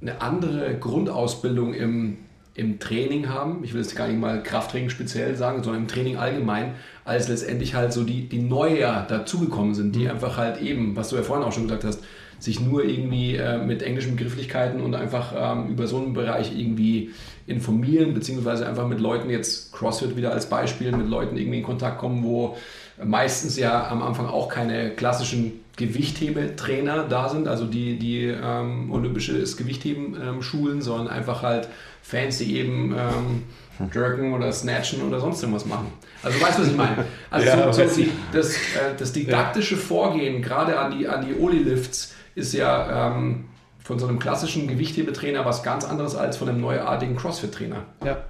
[0.03, 2.18] eine andere Grundausbildung im
[2.55, 6.17] im Training haben, ich will jetzt gar nicht mal Krafttraining speziell sagen, sondern im Training
[6.17, 11.09] allgemein, als letztendlich halt so die, die Neuer dazugekommen sind, die einfach halt eben, was
[11.09, 12.03] du ja vorhin auch schon gesagt hast,
[12.38, 17.11] sich nur irgendwie äh, mit englischen Begrifflichkeiten und einfach ähm, über so einen Bereich irgendwie
[17.47, 21.99] informieren, beziehungsweise einfach mit Leuten jetzt CrossFit wieder als Beispiel, mit Leuten irgendwie in Kontakt
[21.99, 22.57] kommen, wo
[23.03, 29.57] meistens ja am Anfang auch keine klassischen Gewichthebetrainer da sind, also die, die ähm, olympisches
[29.57, 31.69] Gewichtheben ähm, schulen, sondern einfach halt
[32.03, 33.45] Fans, die eben ähm,
[33.93, 35.93] Jerken oder Snatchen oder sonst irgendwas machen.
[36.23, 37.05] Also weißt du, was ich meine?
[37.31, 41.35] Also Ja, so, so die, das, äh, das didaktische Vorgehen, gerade an die, an die
[41.41, 43.47] Oli-Lifts, ist ja ähm,
[43.81, 47.85] von so einem klassischen Gewichthebetrainer was ganz anderes als von einem neuartigen CrossFit-Trainer.
[48.05, 48.25] Ja.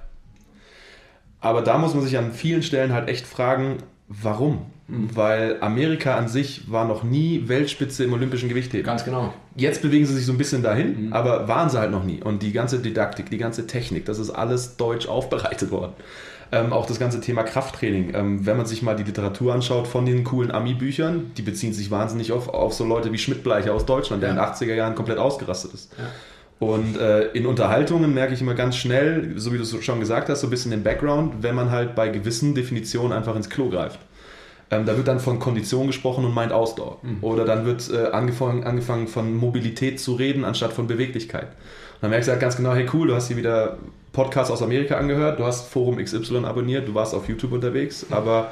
[1.39, 3.77] Aber da muss man sich an vielen Stellen halt echt fragen,
[4.21, 4.65] warum?
[4.87, 8.85] Weil Amerika an sich war noch nie Weltspitze im olympischen Gewichtheben.
[8.85, 9.33] Ganz genau.
[9.55, 12.21] Jetzt bewegen sie sich so ein bisschen dahin, aber waren sie halt noch nie.
[12.21, 15.93] Und die ganze Didaktik, die ganze Technik, das ist alles deutsch aufbereitet worden.
[16.51, 18.13] Ähm, auch das ganze Thema Krafttraining.
[18.13, 21.89] Ähm, wenn man sich mal die Literatur anschaut von den coolen Ami-Büchern, die beziehen sich
[21.89, 25.17] wahnsinnig auf, auf so Leute wie Schmidt-Bleicher aus Deutschland, der in den 80er Jahren komplett
[25.17, 25.91] ausgerastet ist.
[26.59, 30.29] Und äh, in Unterhaltungen merke ich immer ganz schnell, so wie du es schon gesagt
[30.29, 33.69] hast, so ein bisschen den Background, wenn man halt bei gewissen Definitionen einfach ins Klo
[33.69, 33.99] greift.
[34.71, 36.99] Ähm, da wird dann von Kondition gesprochen und meint Ausdauer.
[37.21, 41.47] Oder dann wird äh, angefangen, angefangen von Mobilität zu reden, anstatt von Beweglichkeit.
[41.47, 43.77] Und dann merkst du halt ganz genau, hey cool, du hast hier wieder
[44.13, 48.51] Podcasts aus Amerika angehört, du hast Forum XY abonniert, du warst auf YouTube unterwegs, aber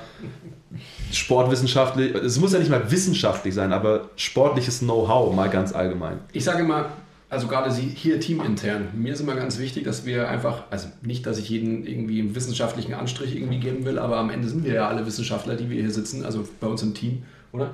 [1.12, 6.20] sportwissenschaftlich, es muss ja nicht mal wissenschaftlich sein, aber sportliches Know-how mal ganz allgemein.
[6.34, 6.86] Ich sage immer,
[7.32, 11.26] also gerade Sie hier teamintern, mir ist immer ganz wichtig, dass wir einfach, also nicht,
[11.26, 14.74] dass ich jeden irgendwie einen wissenschaftlichen Anstrich irgendwie geben will, aber am Ende sind wir
[14.74, 17.74] ja alle Wissenschaftler, die wir hier sitzen, also bei uns im Team, oder?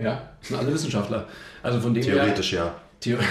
[0.00, 1.28] Ja, sind alle Wissenschaftler.
[1.62, 2.74] Also von dem Theoretisch ja.
[3.04, 3.18] her.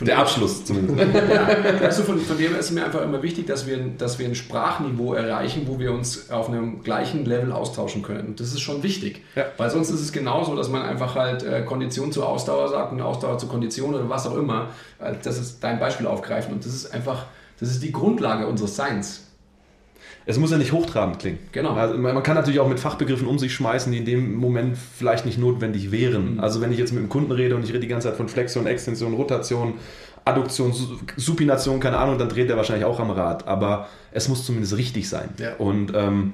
[0.00, 0.98] Von Der Abschluss zumindest.
[1.30, 4.24] ja, du, von, von dem her ist mir einfach immer wichtig, dass wir, dass wir
[4.24, 8.28] ein Sprachniveau erreichen, wo wir uns auf einem gleichen Level austauschen können.
[8.28, 9.22] Und das ist schon wichtig.
[9.34, 9.44] Ja.
[9.58, 13.02] Weil sonst ist es genauso, dass man einfach halt äh, Kondition zu Ausdauer sagt und
[13.02, 14.70] Ausdauer zu Kondition oder was auch immer.
[15.00, 16.54] Äh, Das ist dein Beispiel aufgreifen.
[16.54, 17.26] Und das ist einfach,
[17.58, 19.26] das ist die Grundlage unseres Seins.
[20.30, 21.38] Es muss ja nicht hochtrabend klingen.
[21.52, 21.74] Genau.
[21.74, 25.26] Also man kann natürlich auch mit Fachbegriffen um sich schmeißen, die in dem Moment vielleicht
[25.26, 26.34] nicht notwendig wären.
[26.34, 26.40] Mhm.
[26.40, 28.28] Also wenn ich jetzt mit einem Kunden rede und ich rede die ganze Zeit von
[28.28, 29.74] Flexion, Extension, Rotation,
[30.24, 33.48] Adduktion, Su- Supination, keine Ahnung, dann dreht er wahrscheinlich auch am Rad.
[33.48, 35.28] Aber es muss zumindest richtig sein.
[35.38, 35.56] Ja.
[35.56, 36.32] Und ähm,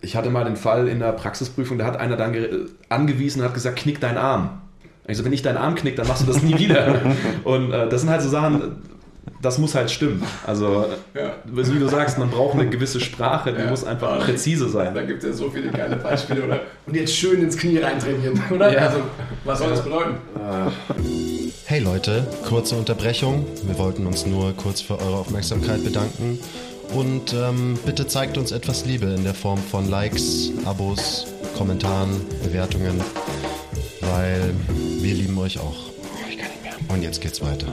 [0.00, 3.46] ich hatte mal den Fall in der Praxisprüfung, da hat einer dann ge- angewiesen und
[3.46, 4.60] hat gesagt, knick deinen Arm.
[5.06, 7.00] Also wenn ich deinen Arm knick, dann machst du das nie wieder.
[7.44, 8.76] Und äh, das sind halt so Sachen,
[9.42, 10.22] das muss halt stimmen.
[10.46, 11.34] Also Ja.
[11.44, 13.70] wie du sagst, man braucht eine gewisse Sprache, die Ja.
[13.70, 15.06] muss einfach präzise Da sein.
[15.06, 16.44] gibt es ja so viele geile Beispiele.
[16.44, 16.60] Oder?
[16.86, 18.72] Und jetzt schön ins Knie reintrainieren, oder?
[18.72, 18.86] Ja.
[18.88, 18.98] Also,
[19.44, 20.14] was soll das bedeuten?
[21.66, 23.46] Hey Leute, kurze Unterbrechung.
[23.64, 26.38] Wir wollten uns nur kurz für eure Aufmerksamkeit bedanken.
[26.94, 33.00] Und ähm, bitte zeigt uns etwas Liebe in der Form von Likes, Abos, Kommentaren, Bewertungen,
[34.02, 34.54] weil
[35.00, 35.90] wir lieben euch auch.
[36.88, 37.66] Und jetzt geht's weiter.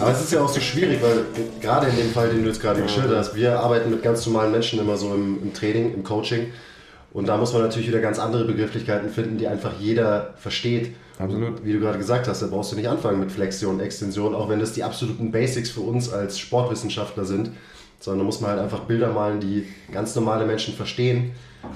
[0.00, 1.24] Aber es ist ja auch so schwierig, weil
[1.60, 4.52] gerade in dem Fall, den du jetzt gerade geschildert hast, wir arbeiten mit ganz normalen
[4.52, 6.48] Menschen immer so im, im Training, im Coaching.
[7.12, 10.94] Und da muss man natürlich wieder ganz andere Begrifflichkeiten finden, die einfach jeder versteht.
[11.18, 11.60] Absolut.
[11.60, 14.48] Und Wie du gerade gesagt hast, da brauchst du nicht anfangen mit Flexion, Extension, auch
[14.48, 17.50] wenn das die absoluten Basics für uns als Sportwissenschaftler sind.
[17.98, 21.32] Sondern da muss man halt einfach Bilder malen, die ganz normale Menschen verstehen.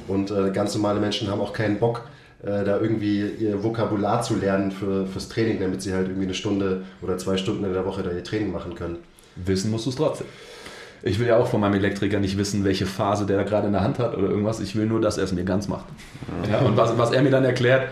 [0.07, 2.03] Und äh, ganz normale Menschen haben auch keinen Bock,
[2.43, 6.35] äh, da irgendwie ihr Vokabular zu lernen für, fürs Training, damit sie halt irgendwie eine
[6.35, 8.99] Stunde oder zwei Stunden in der Woche da ihr Training machen können.
[9.37, 10.27] Wissen musst du es trotzdem.
[11.05, 13.73] Ich will ja auch von meinem Elektriker nicht wissen, welche Phase der da gerade in
[13.73, 14.61] der Hand hat oder irgendwas.
[14.61, 15.87] Ich will nur, dass er es mir ganz macht.
[16.51, 17.89] Ja, und was, was er mir dann erklärt,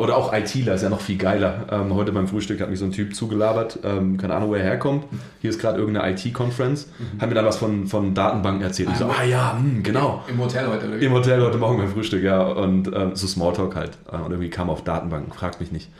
[0.00, 1.66] oder auch ITler ist ja noch viel geiler.
[1.70, 4.62] Ähm, heute beim Frühstück hat mich so ein Typ zugelabert, ähm, keine Ahnung, wo er
[4.62, 5.04] herkommt.
[5.42, 8.88] Hier ist gerade irgendeine IT-Conference, hat mir dann was von, von Datenbanken erzählt.
[8.92, 10.24] Ich so, ah ja, hm, genau.
[10.26, 10.88] Im Hotel heute.
[10.88, 10.98] Oder?
[10.98, 12.40] Im Hotel heute Morgen beim Frühstück, ja.
[12.40, 13.98] Und ähm, so Smalltalk halt.
[14.10, 15.90] Äh, Und irgendwie kam auf Datenbanken, fragt mich nicht.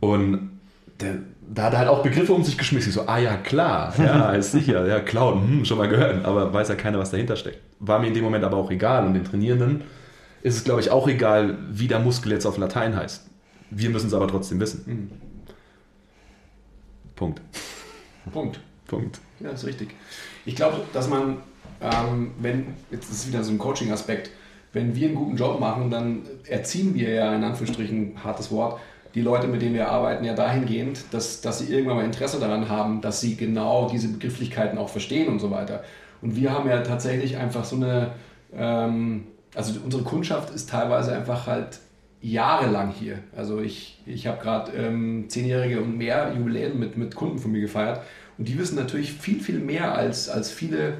[0.00, 0.50] Und
[1.02, 1.16] der,
[1.54, 2.88] da hat er halt auch Begriffe um sich geschmissen.
[2.88, 6.24] Ich so, ah ja, klar, ja, ist sicher, ja, Cloud, hm, schon mal gehört.
[6.24, 7.58] Aber weiß ja keiner, was dahinter steckt.
[7.80, 9.04] War mir in dem Moment aber auch egal.
[9.04, 9.82] Und den Trainierenden
[10.40, 13.28] ist es, glaube ich, auch egal, wie der Muskel jetzt auf Latein heißt.
[13.74, 15.10] Wir müssen es aber trotzdem wissen.
[17.16, 17.40] Punkt.
[18.32, 18.60] Punkt.
[18.86, 19.20] Punkt.
[19.40, 19.94] Ja, ist richtig.
[20.44, 21.38] Ich glaube, dass man,
[21.80, 24.30] ähm, wenn, jetzt ist es wieder so ein Coaching-Aspekt,
[24.72, 28.80] wenn wir einen guten Job machen, dann erziehen wir ja in Anführungsstrichen, hartes Wort,
[29.14, 32.68] die Leute, mit denen wir arbeiten, ja dahingehend, dass, dass sie irgendwann mal Interesse daran
[32.68, 35.84] haben, dass sie genau diese Begrifflichkeiten auch verstehen und so weiter.
[36.22, 38.12] Und wir haben ja tatsächlich einfach so eine,
[38.54, 41.80] ähm, also unsere Kundschaft ist teilweise einfach halt
[42.22, 43.18] jahrelang hier.
[43.36, 47.60] Also ich, ich habe gerade ähm, zehnjährige und mehr Jubiläen mit, mit Kunden von mir
[47.60, 48.00] gefeiert.
[48.38, 50.94] Und die wissen natürlich viel, viel mehr als, als viele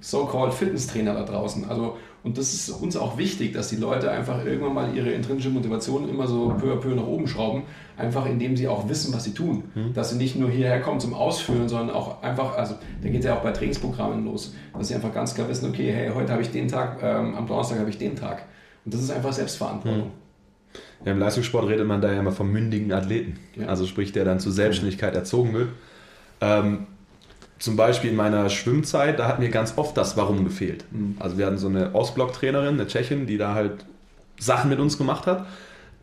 [0.00, 1.68] so-called Fitnesstrainer da draußen.
[1.68, 5.50] Also, und das ist uns auch wichtig, dass die Leute einfach irgendwann mal ihre intrinsische
[5.50, 7.64] Motivation immer so peu à peu nach oben schrauben,
[7.96, 9.64] einfach indem sie auch wissen, was sie tun.
[9.74, 9.94] Mhm.
[9.94, 13.26] Dass sie nicht nur hierher kommen zum Ausführen, sondern auch einfach, also da geht es
[13.26, 16.42] ja auch bei Trainingsprogrammen los, dass sie einfach ganz klar wissen, okay, hey, heute habe
[16.42, 18.44] ich den Tag, ähm, am Donnerstag habe ich den Tag.
[18.84, 20.12] Und das ist einfach Selbstverantwortung.
[21.04, 23.38] Ja, Im Leistungssport redet man da ja immer vom mündigen Athleten.
[23.56, 23.66] Ja.
[23.68, 25.68] Also sprich, der dann zur Selbstständigkeit erzogen wird.
[26.40, 26.86] Ähm,
[27.58, 30.84] zum Beispiel in meiner Schwimmzeit, da hat mir ganz oft das Warum gefehlt.
[31.18, 33.84] Also wir hatten so eine Ostblock-Trainerin, eine Tschechin, die da halt
[34.38, 35.46] Sachen mit uns gemacht hat.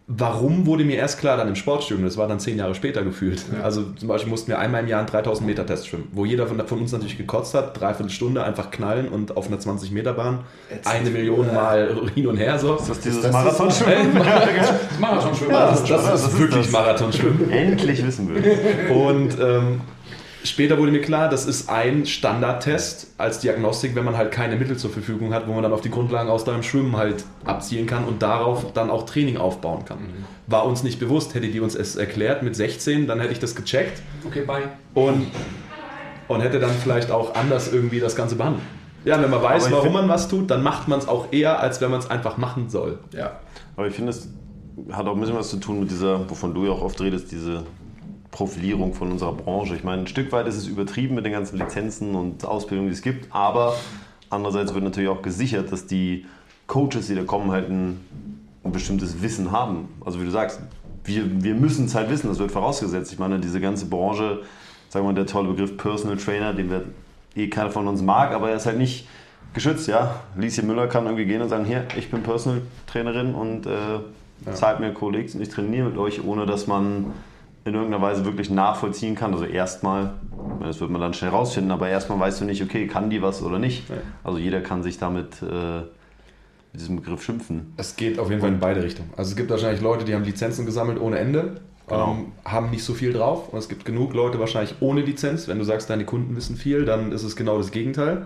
[0.08, 3.44] Warum wurde mir erst klar dann im Sportstudium, das war dann zehn Jahre später gefühlt.
[3.52, 3.64] Ja.
[3.64, 6.46] Also zum Beispiel mussten wir einmal im Jahr einen 3000 Meter Test schwimmen, wo jeder
[6.46, 10.14] von, von uns natürlich gekotzt hat, dreiviertel Stunde einfach knallen und auf einer 20 Meter
[10.14, 10.42] Bahn
[10.84, 12.76] eine Million Mal hin und her so.
[12.76, 14.14] Ist das dieses Marathonschwimmen?
[14.16, 15.54] Das Marathonschwimmen.
[15.56, 16.72] Das, das, das ist wirklich.
[16.72, 17.50] Marathonschwimmen.
[17.50, 18.92] Endlich wissen wir es.
[18.92, 19.82] Und ähm,
[20.46, 24.78] später wurde mir klar, das ist ein Standardtest als Diagnostik, wenn man halt keine Mittel
[24.78, 28.06] zur Verfügung hat, wo man dann auf die Grundlagen aus deinem Schwimmen halt abzielen kann
[28.06, 29.98] und darauf dann auch Training aufbauen kann.
[30.48, 33.56] War uns nicht bewusst, hätte die uns es erklärt mit 16, dann hätte ich das
[33.56, 34.64] gecheckt Okay, bye.
[34.94, 35.28] und,
[36.28, 38.64] und hätte dann vielleicht auch anders irgendwie das Ganze behandelt.
[39.04, 41.60] Ja, wenn man weiß, warum find- man was tut, dann macht man es auch eher,
[41.60, 43.00] als wenn man es einfach machen soll.
[43.12, 43.40] Ja.
[43.76, 44.30] Aber ich finde, es
[44.92, 47.32] hat auch ein bisschen was zu tun mit dieser, wovon du ja auch oft redest,
[47.32, 47.64] diese
[48.36, 49.76] Profilierung von unserer Branche.
[49.76, 52.94] Ich meine, ein Stück weit ist es übertrieben mit den ganzen Lizenzen und Ausbildungen, die
[52.94, 53.76] es gibt, aber
[54.30, 56.26] andererseits wird natürlich auch gesichert, dass die
[56.68, 58.02] Coaches, die da kommen, halt ein,
[58.66, 59.88] ein bestimmtes Wissen haben.
[60.04, 60.60] Also wie du sagst,
[61.06, 63.14] wir, wir müssen es halt wissen, das wird vorausgesetzt.
[63.14, 64.42] Ich meine, diese ganze Branche,
[64.90, 66.84] sagen wir mal, der tolle Begriff Personal Trainer, den wir
[67.38, 69.08] eh keiner von uns mag, aber er ist halt nicht
[69.54, 70.14] geschützt, ja.
[70.36, 74.82] Lieschen Müller kann irgendwie gehen und sagen, hier, ich bin Personal Trainerin und äh, zahlt
[74.82, 77.14] mir Kollegs und ich trainiere mit euch, ohne dass man
[77.66, 79.34] in irgendeiner Weise wirklich nachvollziehen kann.
[79.34, 80.14] Also erstmal,
[80.62, 83.42] das wird man dann schnell rausfinden, aber erstmal weißt du nicht, okay, kann die was
[83.42, 83.84] oder nicht.
[84.24, 85.80] Also jeder kann sich damit äh,
[86.72, 87.74] mit diesem Begriff schimpfen.
[87.78, 89.10] Es geht auf jeden Fall in beide Richtungen.
[89.18, 92.14] Also es gibt wahrscheinlich Leute, die haben Lizenzen gesammelt ohne Ende, Genau.
[92.14, 93.50] ähm, haben nicht so viel drauf.
[93.54, 95.48] Und es gibt genug Leute wahrscheinlich ohne Lizenz.
[95.48, 98.24] Wenn du sagst, deine Kunden wissen viel, dann ist es genau das Gegenteil.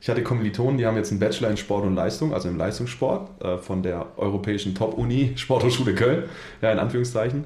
[0.00, 3.42] Ich hatte Kommilitonen, die haben jetzt einen Bachelor in Sport und Leistung, also im Leistungssport,
[3.42, 6.24] äh, von der europäischen Top-Uni Sporthochschule Köln,
[6.60, 7.44] ja, in Anführungszeichen.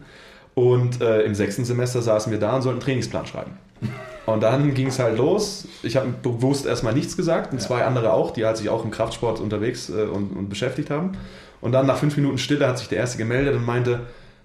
[0.55, 3.53] Und äh, im sechsten Semester saßen wir da und sollten einen Trainingsplan schreiben.
[4.27, 5.67] Und dann ging es halt los.
[5.83, 8.91] Ich habe bewusst erstmal nichts gesagt und zwei andere auch, die halt sich auch im
[8.91, 11.13] Kraftsport unterwegs äh, und, und beschäftigt haben.
[11.61, 14.01] Und dann nach fünf Minuten Stille hat sich der erste gemeldet und meinte,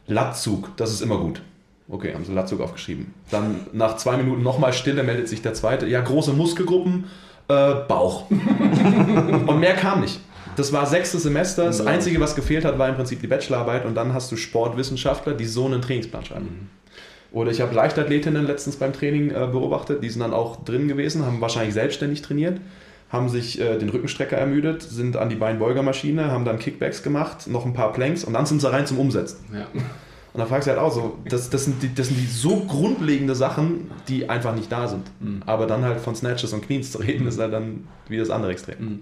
[0.08, 1.42] Latzug, das ist immer gut.
[1.90, 3.14] Okay, haben sie Latzug aufgeschrieben.
[3.32, 5.88] Dann nach zwei Minuten nochmal Stille meldet sich der zweite.
[5.88, 7.06] Ja, große Muskelgruppen,
[7.48, 8.30] äh, Bauch.
[8.30, 10.20] und mehr kam nicht.
[10.58, 11.66] Das war sechstes Semester.
[11.66, 13.86] Das Einzige, was gefehlt hat, war im Prinzip die Bachelorarbeit.
[13.86, 16.70] Und dann hast du Sportwissenschaftler, die so einen Trainingsplan schreiben.
[17.32, 21.26] Oder ich habe Leichtathletinnen letztens beim Training äh, beobachtet, die sind dann auch drin gewesen,
[21.26, 22.60] haben wahrscheinlich selbstständig trainiert,
[23.10, 27.66] haben sich äh, den Rückenstrecker ermüdet, sind an die Beinbeugermaschine, haben dann Kickbacks gemacht, noch
[27.66, 29.40] ein paar Planks und dann sind sie rein zum Umsetzen.
[29.54, 29.68] Ja.
[29.74, 32.62] Und dann fragst du halt auch so, das, das, sind die, das sind die so
[32.62, 35.04] grundlegende Sachen, die einfach nicht da sind.
[35.46, 38.52] Aber dann halt von Snatches und Cleans zu reden, ist halt dann wie das andere
[38.52, 39.02] Extrem.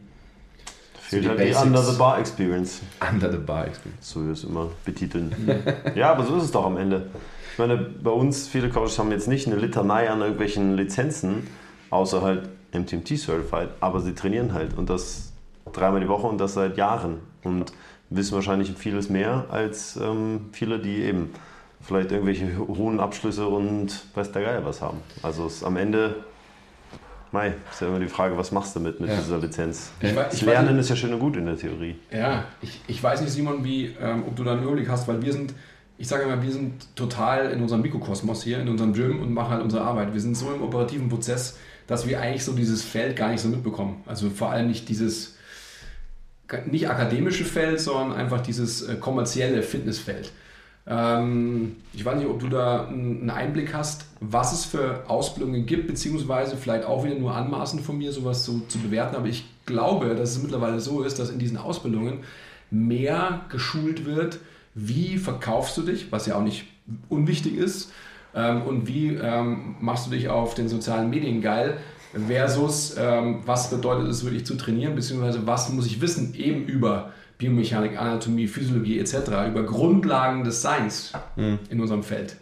[1.08, 1.66] Fehlt die halt die Basics.
[1.66, 2.82] Under the Bar Experience.
[3.12, 4.10] Under the bar Experience.
[4.10, 5.36] So wie wir es immer betiteln.
[5.96, 7.08] ja, aber so ist es doch am Ende.
[7.54, 11.48] Ich meine, bei uns, viele Coaches haben jetzt nicht eine Litanei an irgendwelchen Lizenzen,
[11.90, 15.32] außer halt MTMT Certified, aber sie trainieren halt und das
[15.72, 17.72] dreimal die Woche und das seit Jahren und
[18.10, 21.32] wissen wahrscheinlich vieles mehr als ähm, viele, die eben
[21.82, 24.98] vielleicht irgendwelche hohen Abschlüsse und weiß der Geier was haben.
[25.22, 26.16] Also es ist am Ende,
[27.36, 29.18] mei, ist ja immer die Frage, was machst du mit, mit Ja.
[29.18, 29.92] dieser Lizenz?
[30.02, 31.96] Ich ich Lernen nicht- ist ja schön und gut in der Theorie.
[32.12, 35.22] Ja, ich, ich weiß nicht, Simon, wie, ähm, ob du da einen Überblick hast, weil
[35.22, 35.54] wir sind,
[35.98, 39.52] ich sage immer, wir sind total in unserem Mikrokosmos hier, in unserem Gym und machen
[39.52, 40.14] halt unsere Arbeit.
[40.14, 43.48] Wir sind so im operativen Prozess, dass wir eigentlich so dieses Feld gar nicht so
[43.50, 44.02] mitbekommen.
[44.06, 45.36] Also vor allem nicht dieses,
[46.66, 50.32] nicht akademische Feld, sondern einfach dieses äh, kommerzielle Fitnessfeld.
[50.88, 55.88] Ähm, ich weiß nicht, ob du da einen Einblick hast, was es für Ausbildungen gibt,
[55.88, 59.16] beziehungsweise vielleicht auch wieder nur anmaßend von mir, sowas so zu bewerten.
[59.16, 62.20] Aber ich glaube, dass es mittlerweile so ist, dass in diesen Ausbildungen
[62.70, 64.40] mehr geschult wird,
[64.76, 66.66] wie verkaufst du dich, was ja auch nicht
[67.10, 67.92] unwichtig ist,
[68.36, 71.78] ähm, und wie ähm, machst du dich auf den sozialen Medien geil,
[72.28, 77.12] versus ähm, was bedeutet es wirklich zu trainieren, beziehungsweise was muss ich wissen eben über
[77.38, 79.16] Biomechanik, Anatomie, Physiologie etc.,
[79.50, 81.12] über Grundlagen des Seins
[81.70, 82.36] in unserem Feld.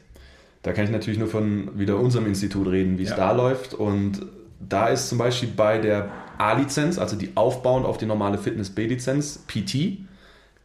[0.61, 3.15] Da kann ich natürlich nur von wieder unserem Institut reden, wie es Ja.
[3.17, 3.73] da läuft.
[3.73, 4.25] Und
[4.59, 9.43] da ist zum Beispiel bei der A-Lizenz, also die aufbauend auf die normale Fitness B-Lizenz,
[9.47, 9.97] PT,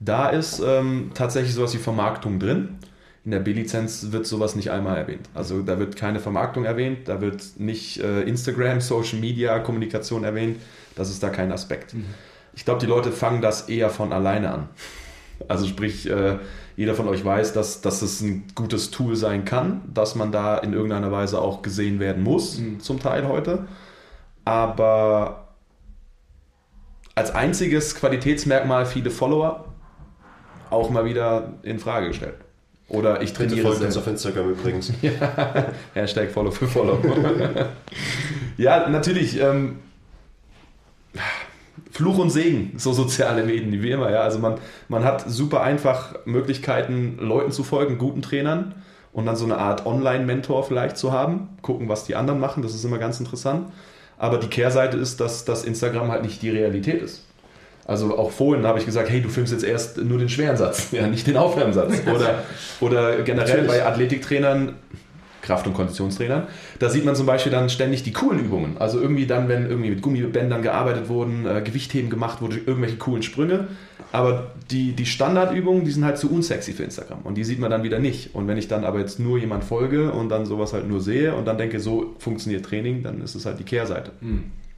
[0.00, 2.76] da ist ähm, tatsächlich sowas wie Vermarktung drin,
[3.24, 5.28] In der B-Lizenz wird sowas nicht einmal erwähnt.
[5.34, 10.56] Also da wird keine Vermarktung erwähnt, da wird nicht äh, Instagram, Social Media, Kommunikation erwähnt.
[10.94, 11.94] Das ist da kein Aspekt.
[11.94, 12.04] Mhm.
[12.58, 14.68] Ich glaube, die Leute fangen das eher von alleine an.
[15.46, 16.38] Also sprich, äh,
[16.76, 20.58] jeder von euch weiß, dass, dass es ein gutes Tool sein kann, dass man da
[20.58, 22.80] in irgendeiner Weise auch gesehen werden muss, Mhm.
[22.80, 23.68] zum Teil heute.
[24.44, 25.50] Aber
[27.14, 29.66] als einziges Qualitätsmerkmal viele Follower
[30.68, 32.34] auch mal wieder in Frage gestellt.
[32.88, 34.92] Oder ich Bitte trainiere folgt uns auf Instagram übrigens.
[35.94, 36.98] Hashtag Follow für Follow.
[38.56, 39.40] ja, natürlich.
[39.40, 39.78] Ähm,
[41.98, 44.08] Fluch und Segen, so soziale Medien, wie immer.
[44.08, 44.20] Ja.
[44.20, 44.54] Also man,
[44.86, 48.76] man hat super einfach Möglichkeiten, Leuten zu folgen, guten Trainern
[49.12, 51.48] und dann so eine Art Online-Mentor vielleicht zu haben.
[51.60, 53.72] Gucken, was die anderen machen, das ist immer ganz interessant.
[54.16, 57.24] Aber die Kehrseite ist, dass, dass Instagram halt nicht die Realität ist.
[57.84, 60.88] Also auch vorhin habe ich gesagt, hey, du filmst jetzt erst nur den schweren Satz,
[60.92, 62.02] ja, nicht den Aufwärmsatz.
[62.06, 62.44] Oder,
[62.78, 63.66] oder generell Natürlich.
[63.66, 64.76] bei Athletiktrainern,
[65.48, 66.46] Kraft- und Konditionstrainern,
[66.78, 68.76] da sieht man zum Beispiel dann ständig die coolen Übungen.
[68.78, 73.22] Also irgendwie dann, wenn irgendwie mit Gummibändern gearbeitet wurden, äh, Gewichtheben gemacht wurde, irgendwelche coolen
[73.22, 73.68] Sprünge.
[74.12, 77.20] Aber die, die Standardübungen, die sind halt zu unsexy für Instagram.
[77.24, 78.34] Und die sieht man dann wieder nicht.
[78.34, 81.34] Und wenn ich dann aber jetzt nur jemand folge und dann sowas halt nur sehe
[81.34, 84.12] und dann denke, so funktioniert Training, dann ist es halt die Kehrseite.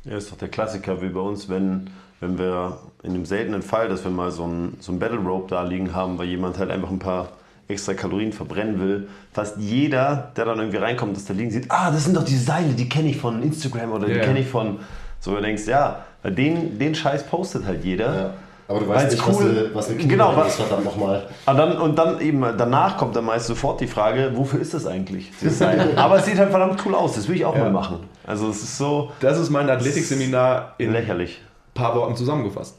[0.04, 3.88] Ja, ist doch der Klassiker wie bei uns, wenn, wenn wir in dem seltenen Fall,
[3.88, 6.70] dass wir mal so ein, so ein Battle Rope da liegen haben, weil jemand halt
[6.70, 7.32] einfach ein paar
[7.70, 9.08] extra Kalorien verbrennen will.
[9.32, 12.36] Fast jeder, der dann irgendwie reinkommt, dass da liegen sieht, ah, das sind doch die
[12.36, 14.24] Seile, die kenne ich von Instagram oder die Ja.
[14.24, 14.78] kenne ich von.
[15.20, 18.14] So, du denkst, ja, den, den Scheiß postet halt jeder.
[18.14, 18.30] Ja.
[18.68, 21.26] Aber du weißt nicht, was cool- eine, was eine Genau, was- ist, verdammt nochmal.
[21.46, 24.86] Und dann, und dann eben danach kommt dann meist sofort die Frage, wofür ist das
[24.86, 25.32] eigentlich?
[25.96, 27.62] Aber es sieht halt verdammt cool aus, das will ich auch Ja.
[27.64, 27.98] mal machen.
[28.26, 31.42] Also es ist so Das ist mein Athletikseminar in lächerlich.
[31.74, 32.76] paar Worten zusammengefasst.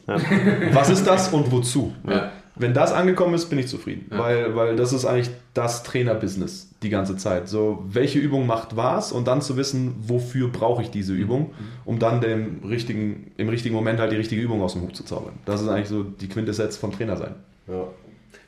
[0.74, 1.94] Was ist das und wozu?
[2.08, 2.30] Ja.
[2.62, 4.06] Wenn das angekommen ist, bin ich zufrieden.
[4.10, 7.50] Weil, weil das ist eigentlich das Trainerbusiness die ganze Zeit.
[7.50, 11.54] So, welche Übung macht was und dann zu wissen, wofür brauche ich diese Übung,
[11.86, 15.04] um dann dem richtigen, im richtigen Moment halt die richtige Übung aus dem Hut zu
[15.04, 15.34] zaubern.
[15.45, 17.36] Das ist eigentlich so die Quintessenz von Trainer sein.
[17.67, 17.88] Ja.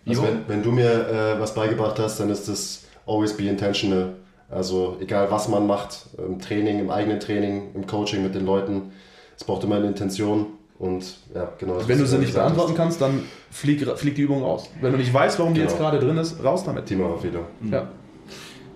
[0.05, 4.13] Also wenn, wenn du mir äh, was beigebracht hast, dann ist das always be intentional.
[4.49, 8.91] Also egal was man macht, im Training, im eigenen Training, im Coaching mit den Leuten,
[9.35, 10.45] es braucht immer eine Intention
[10.79, 11.77] und ja, genau.
[11.77, 14.69] das, Wenn du sie nicht beantworten kannst, dann flieg, flieg die Übung raus.
[14.81, 15.71] Wenn du nicht weißt, warum die Genau.
[15.71, 16.83] jetzt gerade drin ist, raus damit.
[16.83, 16.89] hast.
[16.89, 17.45] Teamaufwählung.
[17.71, 17.87] Ja.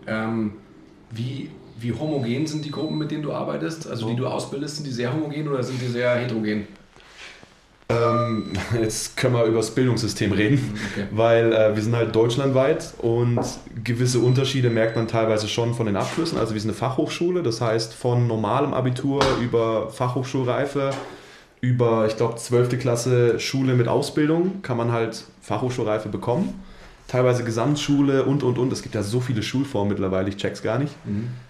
[0.07, 0.53] Ähm,
[1.11, 3.89] wie, wie homogen sind die Gruppen, mit denen du arbeitest?
[3.89, 6.67] Also die du ausbildest, sind die sehr homogen oder sind die sehr heterogen?
[7.89, 11.07] Ähm, jetzt können wir über das Bildungssystem reden, Okay.
[11.11, 13.39] weil äh, wir sind halt deutschlandweit und
[13.83, 16.37] gewisse Unterschiede merkt man teilweise schon von den Abschlüssen.
[16.37, 20.91] Also wir sind eine Fachhochschule, das heißt von normalem Abitur über Fachhochschulreife,
[21.61, 22.79] über, ich glaube, 12.
[22.79, 26.63] Klasse Schule mit Ausbildung kann man halt Fachhochschulreife bekommen.
[27.07, 28.71] Teilweise Gesamtschule und, und, und.
[28.73, 30.93] Es gibt ja so viele Schulformen mittlerweile, ich check's gar nicht.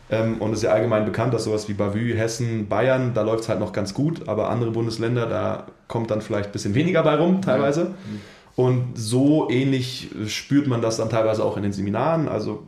[0.10, 3.44] Ähm, und es ist ja allgemein bekannt, dass sowas wie Bavü, Hessen, Bayern, da läuft
[3.44, 7.04] es halt noch ganz gut, aber andere Bundesländer, da kommt dann vielleicht ein bisschen weniger
[7.04, 7.96] bei rum, teilweise.
[8.56, 12.28] Und so ähnlich spürt man das dann teilweise auch in den Seminaren.
[12.28, 12.66] Also,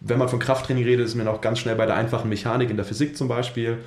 [0.00, 2.76] wenn man von Krafttraining redet, ist mir noch ganz schnell bei der einfachen Mechanik in
[2.76, 3.78] der Physik zum Beispiel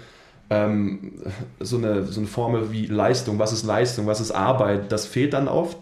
[0.50, 1.14] ähm,
[1.60, 3.40] so, eine, so eine Formel wie Leistung.
[3.40, 4.08] Was ist Leistung?
[4.08, 4.92] Was ist Arbeit?
[4.92, 5.78] Das fehlt dann oft.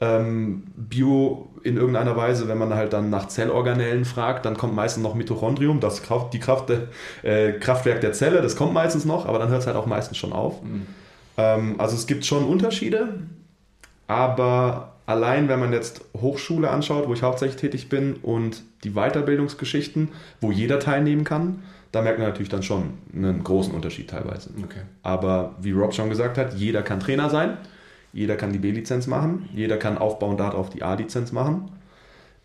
[0.00, 5.04] Ähm, Bio in irgendeiner Weise, wenn man halt dann nach Zellorganellen fragt, dann kommt meistens
[5.04, 6.88] noch Mitochondrium, das Kraft, die Kraft, der-
[7.22, 10.16] äh, Kraftwerk der Zelle, das kommt meistens noch, aber dann hört es halt auch meistens
[10.18, 10.56] schon auf.
[11.36, 13.10] Ähm, also es gibt schon Unterschiede,
[14.08, 20.08] aber allein wenn man jetzt Hochschule anschaut, wo ich hauptsächlich tätig bin, und die Weiterbildungsgeschichten,
[20.40, 24.50] wo jeder teilnehmen kann, da merkt man natürlich dann schon einen großen Unterschied teilweise.
[24.64, 24.80] Okay.
[25.02, 27.58] Aber wie Rob schon gesagt hat, jeder kann Trainer sein,
[28.14, 31.70] jeder kann die B-Lizenz machen, jeder kann aufbauen darauf die A-Lizenz machen.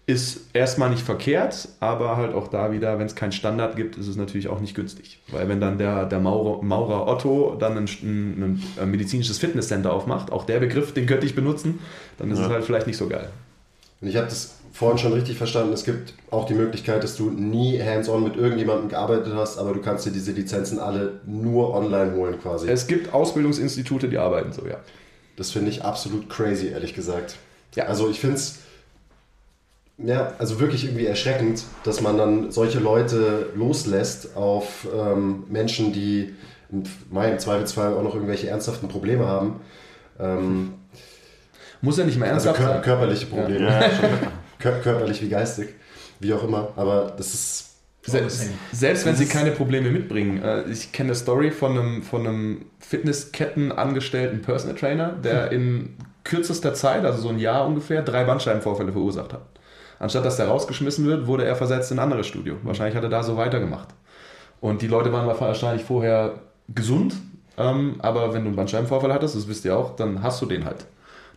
[0.06, 4.08] Ist erstmal nicht verkehrt, aber halt auch da wieder, wenn es keinen Standard gibt, ist
[4.08, 5.20] es natürlich auch nicht günstig.
[5.30, 10.32] Weil wenn dann der, der Maurer, Maurer Otto dann ein, ein, ein medizinisches Fitnesscenter aufmacht,
[10.32, 11.80] auch der Begriff, den könnte ich benutzen,
[12.18, 13.30] dann ist es halt vielleicht nicht so geil.
[14.00, 15.74] Und ich habe das vorhin schon richtig verstanden.
[15.74, 19.82] Es gibt auch die Möglichkeit, dass du nie hands-on mit irgendjemandem gearbeitet hast, aber du
[19.82, 22.70] kannst dir diese Lizenzen alle nur online holen quasi.
[22.70, 24.78] Es gibt Ausbildungsinstitute, die arbeiten so, ja.
[25.36, 27.36] Das finde ich absolut crazy, ehrlich gesagt.
[27.76, 27.86] Ja.
[27.86, 28.60] Also ich finde es
[30.00, 36.36] ja, also wirklich irgendwie erschreckend, dass man dann solche Leute loslässt auf ähm, Menschen, die
[36.72, 39.62] im, mein, im Zweifelsfall auch noch irgendwelche ernsthaften Probleme haben.
[40.20, 40.74] Ähm,
[41.82, 42.84] Muss ja nicht mehr also ernsthaft kör sein.
[42.84, 43.86] körperliche Probleme.
[44.60, 45.70] Kör körperlich wie geistig,
[46.20, 46.70] wie auch immer.
[46.76, 47.68] Aber das ist
[48.04, 48.24] Se
[48.72, 50.42] selbst wenn sie keine Probleme mitbringen.
[50.42, 56.74] Äh, Ich kenne eine Story von einem, von einem Fitnesskettenangestellten Personal Trainer, der in kürzester
[56.74, 59.46] Zeit, also so ein Jahr ungefähr, drei Bandscheibenvorfälle verursacht hat.
[60.00, 62.56] Anstatt dass der rausgeschmissen wird, wurde er versetzt in ein anderes Studio.
[62.64, 63.90] Wahrscheinlich hat er da so weitergemacht.
[64.62, 66.40] Und die Leute waren wahrscheinlich vorher
[66.74, 67.16] gesund,
[67.58, 70.66] ähm, aber wenn du einen Bandscheibenvorfall hattest, das wisst ihr auch, dann hast du den
[70.66, 70.86] halt.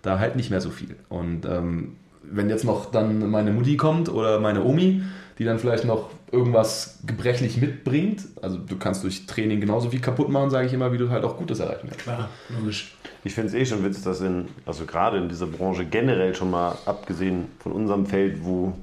[0.03, 0.97] Da halt nicht mehr so viel.
[1.09, 5.03] Und ähm, wenn jetzt noch dann meine Mutti kommt oder meine Omi,
[5.39, 10.29] die dann vielleicht noch irgendwas gebrechlich mitbringt, also du kannst durch Training genauso viel kaputt
[10.29, 12.05] machen, sage ich immer, wie du halt auch Gutes erreichen kannst.
[12.05, 12.95] Klar, logisch.
[13.25, 16.51] Ich finde es eh schon witzig, dass in, also gerade in dieser Branche generell schon
[16.51, 18.75] mal, abgesehen von unserem Feld, wo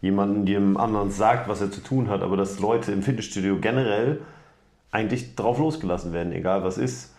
[0.00, 4.20] jemand jedem anderen sagt, was er zu tun hat, aber dass Leute im Fitnessstudio generell
[4.90, 7.14] eigentlich drauf losgelassen werden, egal was ist.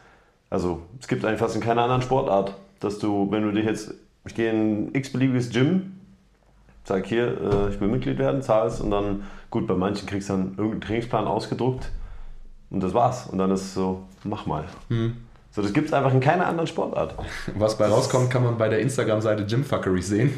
[0.50, 3.94] Also es gibt eigentlich fast in keiner anderen Sportart, dass du, wenn du dich jetzt,
[4.26, 6.00] ich gehe in ein x-beliebiges Gym,
[6.84, 10.34] sag hier, äh, ich will Mitglied werden, zahlst und dann, gut, bei manchen kriegst du
[10.34, 11.90] dann irgendeinen Trainingsplan ausgedruckt
[12.70, 13.28] und das war's.
[13.28, 14.66] Und dann ist es so, mach mal.
[15.52, 17.14] So, das gibt es einfach in keiner anderen Sportart.
[17.56, 20.34] Was bei rauskommt, kann man bei der Instagram-Seite Gymfuckery sehen.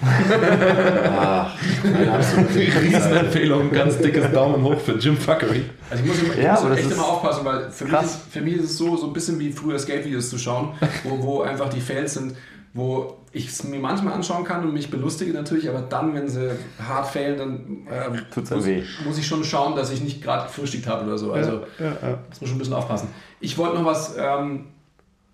[1.83, 5.63] Eine absolute Riesenempfehlung, ganz dickes Daumen hoch für Gymfuckery.
[5.89, 8.41] Also ich muss, immer, ich Ja, muss echt immer aufpassen, weil für mich, ist, für
[8.41, 10.73] mich ist es so, so ein bisschen wie früher Skate-Videos zu schauen,
[11.05, 12.35] wo, wo einfach die Fails sind,
[12.75, 16.51] wo ich es mir manchmal anschauen kann und mich belustige natürlich, aber dann, wenn sie
[16.77, 18.83] hart failen, dann ähm, Tut's dann muss, weh.
[19.05, 21.31] muss ich schon schauen, dass ich nicht gerade gefrühstückt habe oder so.
[21.31, 23.07] Also muss man schon ein bisschen aufpassen.
[23.39, 24.65] Ich wollte noch was ähm,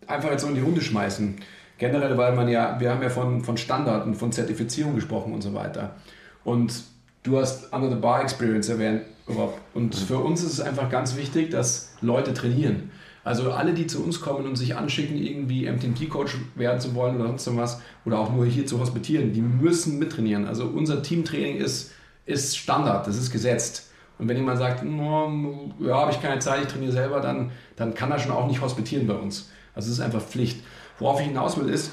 [0.06, 1.36] einfach jetzt so in die Runde schmeißen.
[1.80, 5.42] Generell, weil man ja, wir haben ja von, von Standard und von Zertifizierung gesprochen und
[5.42, 5.96] so weiter.
[6.44, 6.84] Und
[7.24, 9.58] du hast Under the Bar Experience erwähnt, Rob.
[9.74, 12.92] Und für uns ist es einfach ganz wichtig, dass Leute trainieren.
[13.24, 17.28] Also alle, die zu uns kommen und sich anschicken, irgendwie MTMT-Coach werden zu wollen oder
[17.28, 20.48] sonst was, oder auch nur hier zu hospitieren, die müssen mittrainieren.
[20.48, 21.92] Also unser Teamtraining ist,
[22.26, 23.92] ist Standard, das ist gesetzt.
[24.18, 27.94] Und wenn jemand sagt, "No, ja, habe ich keine Zeit, ich trainiere selber, dann, dann
[27.94, 29.50] kann er schon auch nicht hospitieren bei uns.
[29.76, 30.64] Also es ist einfach Pflicht.
[31.00, 31.92] Worauf ich hinaus will, ist,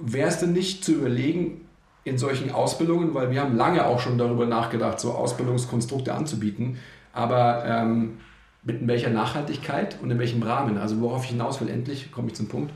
[0.00, 1.68] wäre es denn nicht zu überlegen,
[2.04, 6.78] in solchen Ausbildungen, weil wir haben lange auch schon darüber nachgedacht, so Ausbildungskonstrukte anzubieten,
[7.12, 8.18] aber ähm,
[8.62, 10.78] mit welcher Nachhaltigkeit und in welchem Rahmen?
[10.78, 12.72] Also worauf ich hinaus will, endlich komme ich zum Punkt.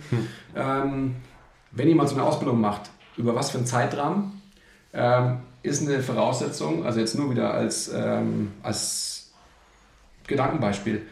[0.55, 1.17] Ähm,
[1.71, 4.43] wenn jemand so eine Ausbildung macht, über was für einen Zeitrahmen,
[4.93, 9.33] ähm, ist eine Voraussetzung, also jetzt nur wieder als, ähm, als
[10.27, 11.03] Gedankenbeispiel,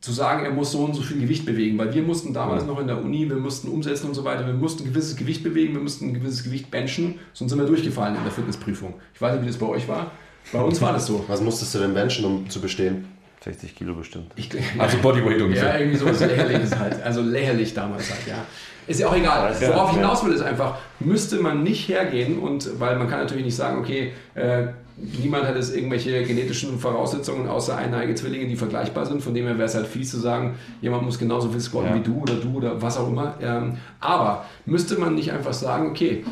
[0.00, 2.80] zu sagen, er muss so und so viel Gewicht bewegen, weil wir mussten damals noch
[2.80, 5.74] in der Uni, wir mussten umsetzen und so weiter, wir mussten ein gewisses Gewicht bewegen,
[5.74, 8.94] wir mussten ein gewisses Gewicht benchen, sonst sind wir durchgefallen in der Fitnessprüfung.
[9.14, 10.10] Ich weiß nicht, wie das bei euch war.
[10.52, 11.24] Bei uns war das so.
[11.28, 13.06] Was musstest du denn benchen, um zu bestehen?
[13.44, 14.30] 60 Kilo bestimmt.
[14.36, 15.68] Ich, Also Bodyweight ungefähr.
[15.74, 17.02] Ja, irgendwie so was lächerliches halt.
[17.02, 18.44] Also lächerlich damals halt, ja.
[18.86, 19.54] Ist ja auch egal.
[19.60, 23.44] Worauf ich hinaus will, ist einfach, müsste man nicht hergehen und, weil man kann natürlich
[23.44, 24.66] nicht sagen, okay, äh,
[24.96, 29.22] niemand hat jetzt irgendwelche genetischen Voraussetzungen außer eineige Zwillinge, die vergleichbar sind.
[29.22, 31.94] Von dem her wäre es halt fies zu sagen, jemand muss genauso viel squatten Ja.
[31.96, 33.34] wie du oder du oder was auch immer.
[33.40, 36.24] Ähm, aber müsste man nicht einfach sagen, okay,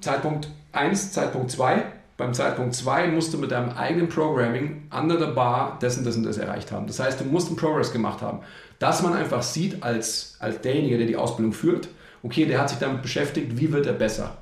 [0.00, 1.82] Zeitpunkt 1, Zeitpunkt 2.
[2.18, 6.36] Beim Zeitpunkt 2 musst du mit deinem eigenen Programming under the bar dessen, dessen, das
[6.36, 6.88] erreicht haben.
[6.88, 8.40] Das heißt, du musst einen Progress gemacht haben.
[8.80, 11.88] Dass man einfach sieht als, als derjenige, der die Ausbildung führt,
[12.24, 14.36] okay, der hat sich damit beschäftigt, wie wird er besser.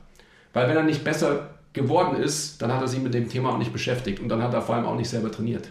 [0.55, 3.59] Weil wenn er nicht besser geworden ist, dann hat er sich mit dem Thema auch
[3.59, 5.68] nicht beschäftigt und dann hat er vor allem auch nicht selber trainiert.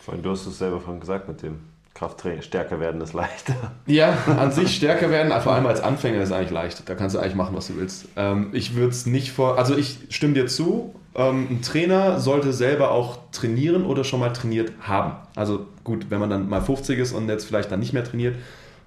[0.00, 1.58] Vor allem, du hast es selber vorhin gesagt mit dem
[2.02, 2.42] Krafttraining.
[2.42, 3.54] Stärker werden ist leichter.
[3.86, 6.88] Ja, an sich stärker werden, vor allem als Anfänger ist eigentlich leicht.
[6.88, 8.08] Da kannst du eigentlich machen, was du willst.
[8.16, 9.56] Ähm, ich würde es nicht vor.
[9.58, 10.94] Also ich stimme dir zu.
[11.14, 15.12] Ähm, ein Trainer sollte selber auch trainieren oder schon mal trainiert haben.
[15.36, 18.34] Also gut, wenn man dann mal 50 ist und jetzt vielleicht dann nicht mehr trainiert,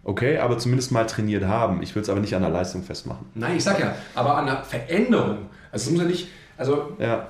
[0.03, 1.81] okay, aber zumindest mal trainiert haben.
[1.83, 3.27] Ich würde es aber nicht an der Leistung festmachen.
[3.33, 5.37] Nein, ich sag ja, aber an der Veränderung.
[5.71, 7.27] Also es muss ja nicht, also Ja,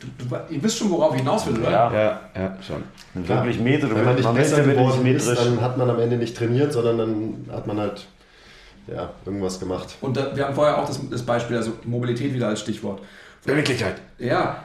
[0.00, 1.70] du, du, ihr wisst schon, worauf ich hinaus will, oder?
[1.70, 1.92] Ja.
[1.92, 2.82] ja, ja, schon.
[3.14, 3.94] Wirklich Meter.
[3.94, 6.72] Wenn man nicht besser wird geworden nicht ist, dann hat man am Ende nicht trainiert,
[6.72, 8.06] sondern dann hat man halt
[8.86, 9.96] ja, irgendwas gemacht.
[10.00, 13.00] Und da, wir haben vorher auch das, das Beispiel, also Mobilität wieder als Stichwort.
[13.44, 14.00] Beweglichkeit.
[14.18, 14.62] Ja.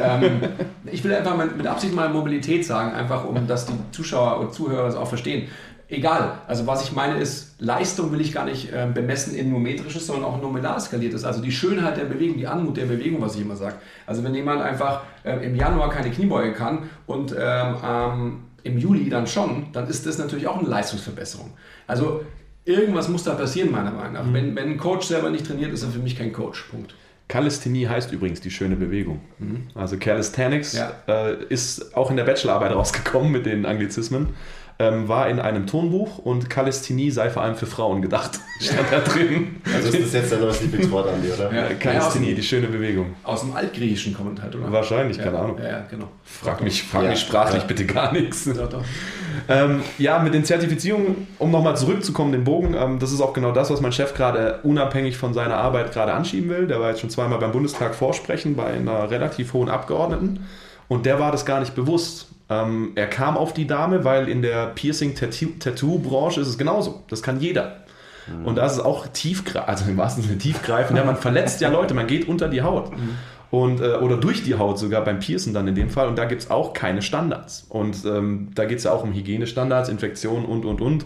[0.00, 0.40] ähm,
[0.90, 4.54] ich will einfach mal mit Absicht mal Mobilität sagen, einfach um, dass die Zuschauer und
[4.54, 5.48] Zuhörer das auch verstehen.
[5.92, 10.06] Egal, also was ich meine ist, Leistung will ich gar nicht ähm, bemessen in numetrisches,
[10.06, 11.22] sondern auch nominal skaliertes.
[11.22, 13.74] Also die Schönheit der Bewegung, die Anmut der Bewegung, was ich immer sage.
[14.06, 19.10] Also wenn jemand einfach ähm, im Januar keine Kniebeuge kann und ähm, ähm, im Juli
[19.10, 21.50] dann schon, dann ist das natürlich auch eine Leistungsverbesserung.
[21.86, 22.22] Also
[22.64, 24.32] irgendwas muss da passieren, meiner Meinung nach.
[24.32, 26.62] Wenn, wenn ein Coach selber nicht trainiert, ist er für mich kein Coach.
[26.70, 26.94] Punkt.
[27.28, 29.20] Calisthenie heißt übrigens die schöne Bewegung.
[29.74, 30.92] Also Calisthenics Ja.
[31.06, 34.28] äh, ist auch in der Bachelorarbeit rausgekommen mit den Anglizismen.
[34.78, 38.40] Ähm, war in einem Tonbuch und Kalisthenie sei vor allem für Frauen gedacht.
[38.60, 39.56] Stand da drin.
[39.74, 41.52] Also ist das jetzt dein neues Lieblingswort an dir, oder?
[41.54, 43.14] Ja, Kalisthenie, die schöne Bewegung.
[43.24, 44.70] Aus dem Altgriechischen kommt halt, oder?
[44.72, 45.58] Wahrscheinlich, ja, keine Ahnung.
[45.58, 46.08] Ja, ja, genau.
[46.24, 47.10] Frag mich, frag Ja.
[47.10, 47.66] mich sprachlich Ja.
[47.68, 48.44] bitte gar nichts.
[48.56, 48.84] Doch, doch.
[49.48, 53.52] Ähm, ja, mit den Zertifizierungen, um nochmal zurückzukommen, den Bogen, ähm, das ist auch genau
[53.52, 56.66] das, was mein Chef gerade unabhängig von seiner Arbeit gerade anschieben will.
[56.66, 60.46] Der war jetzt schon zweimal beim Bundestag vorsprechen bei einer relativ hohen Abgeordneten
[60.88, 62.28] und der war das gar nicht bewusst.
[62.48, 67.02] Ähm, er kam auf die Dame, weil in der Piercing-Tattoo-Branche ist es genauso.
[67.08, 67.84] Das kann jeder.
[68.44, 70.96] Und da ist es auch tiefgreifend, also im wahrsten Sinne tiefgreifend.
[70.96, 72.92] Ja, man verletzt ja Leute, man geht unter die Haut.
[73.52, 76.08] Und, äh, oder durch die Haut sogar beim Piercen dann in dem Fall.
[76.08, 77.66] Und da gibt es auch keine Standards.
[77.68, 81.04] Und ähm, da geht es ja auch um Hygienestandards, Infektionen und, und, und.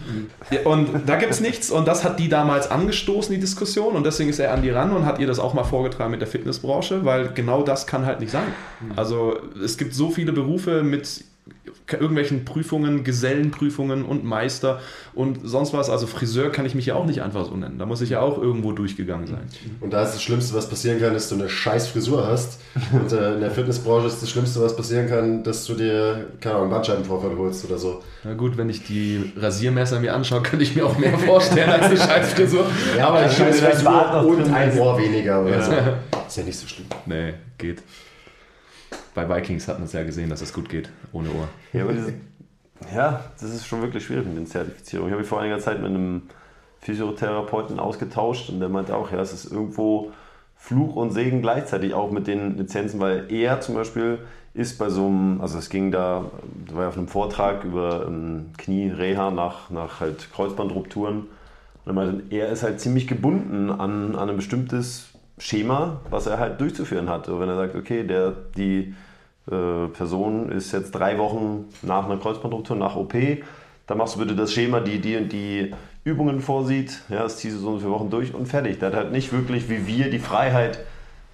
[0.65, 1.73] Und da gibt es nichts.
[1.73, 3.97] Und das hat die damals angestoßen, die Diskussion.
[3.97, 6.21] Und deswegen ist er an die ran und hat ihr das auch mal vorgetragen mit
[6.21, 8.47] der Fitnessbranche, weil genau das kann halt nicht sein.
[8.95, 11.25] Also es gibt so viele Berufe mit
[11.93, 14.81] irgendwelchen Prüfungen, Gesellenprüfungen und Meister
[15.15, 15.89] und sonst was.
[15.89, 17.79] Also Friseur kann ich mich ja auch nicht einfach so nennen.
[17.79, 19.43] Da muss ich ja auch irgendwo durchgegangen sein.
[19.81, 22.61] Und da ist das Schlimmste, was passieren kann, dass du eine scheiß Frisur hast.
[22.93, 26.57] Und äh, in der Fitnessbranche ist das Schlimmste, was passieren kann, dass du dir, keine
[26.57, 28.03] Ahnung, einen Bandscheibenvorfall holst oder so.
[28.25, 31.85] Na gut, wenn ich die Rasiermesser mir anschaue, könnte ich mir auch mehr vorstellen als
[31.85, 32.67] eine Scheißfrisur.
[32.97, 34.79] Ja, aber eine will scheiß Frisur und ein.
[34.79, 35.73] Ohr weniger oder so.
[36.27, 36.87] Ist ja nicht so schlimm.
[37.07, 37.83] Nee, geht.
[39.17, 41.49] Bei Vikings hat man es ja gesehen, dass es gut geht, ohne Ohr.
[41.73, 42.13] Ja, aber diese,
[42.95, 45.09] ja, das ist schon wirklich schwierig mit den Zertifizierungen.
[45.09, 46.23] Ich habe mich vor einiger Zeit mit einem
[46.81, 50.13] Physiotherapeuten ausgetauscht und der meinte auch, ja, es ist irgendwo
[50.55, 54.19] Fluch und Segen gleichzeitig auch mit den Lizenzen, weil er zum Beispiel
[54.53, 56.31] ist bei so einem, also es ging da,
[56.69, 61.27] da war ja auf einem Vortrag über ähm, Knie-Reha nach, nach halt Kreuzbandrupturen und
[61.87, 65.09] er meinte, er ist halt ziemlich gebunden an, an ein bestimmtes
[65.39, 67.29] Schema, was er halt durchzuführen hat.
[67.29, 68.95] Also wenn er sagt, okay, der, die
[69.51, 73.15] äh, Person ist jetzt drei Wochen nach einer Kreuzbandruptur, nach OP,
[73.87, 75.73] dann machst du bitte das Schema, die die und die
[76.05, 78.79] Übungen vorsieht, ja, das ziehst du so viele Wochen durch und fertig.
[78.79, 80.81] Der hat halt nicht wirklich wie wir die Freiheit,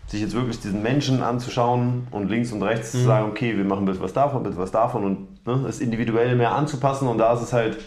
[0.06, 3.84] sich jetzt wirklich diesen Menschen anzuschauen und links und rechts zu sagen, okay, wir machen
[3.84, 7.18] ein bisschen was davon, ein bisschen was davon und ne, es individuell mehr anzupassen und
[7.18, 7.78] da ist es halt,